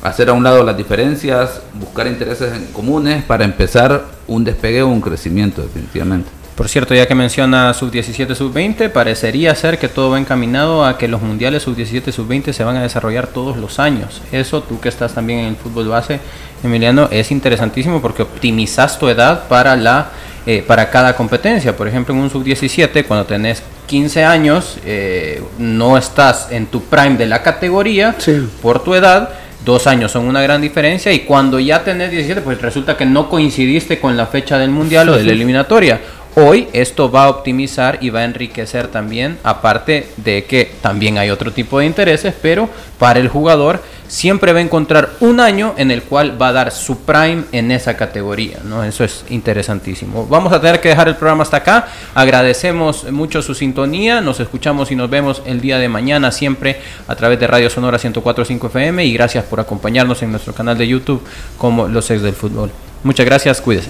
[0.01, 4.87] hacer a un lado las diferencias, buscar intereses en comunes para empezar un despegue o
[4.87, 6.29] un crecimiento definitivamente.
[6.59, 11.07] Por cierto, ya que menciona sub-17, sub-20, parecería ser que todo va encaminado a que
[11.07, 14.21] los mundiales sub-17, sub-20 se van a desarrollar todos los años.
[14.33, 16.19] Eso, tú que estás también en el fútbol base,
[16.61, 20.09] Emiliano, es interesantísimo porque optimizas tu edad para, la,
[20.45, 21.77] eh, para cada competencia.
[21.77, 27.15] Por ejemplo, en un sub-17, cuando tenés 15 años, eh, no estás en tu prime
[27.15, 28.17] de la categoría
[28.61, 29.29] por tu edad
[29.65, 33.29] Dos años son una gran diferencia y cuando ya tenés 17, pues resulta que no
[33.29, 35.99] coincidiste con la fecha del mundial o de la eliminatoria.
[36.41, 41.31] Hoy esto va a optimizar y va a enriquecer también, aparte de que también hay
[41.31, 45.91] otro tipo de intereses, pero para el jugador siempre va a encontrar un año en
[45.91, 48.85] el cual va a dar su prime en esa categoría, ¿no?
[48.85, 50.27] Eso es interesantísimo.
[50.27, 51.89] Vamos a tener que dejar el programa hasta acá.
[52.15, 54.21] Agradecemos mucho su sintonía.
[54.21, 56.79] Nos escuchamos y nos vemos el día de mañana siempre
[57.09, 60.87] a través de Radio Sonora 104.5 FM y gracias por acompañarnos en nuestro canal de
[60.87, 61.21] YouTube
[61.57, 62.71] como Los Ex del Fútbol.
[63.03, 63.89] Muchas gracias, cuídese.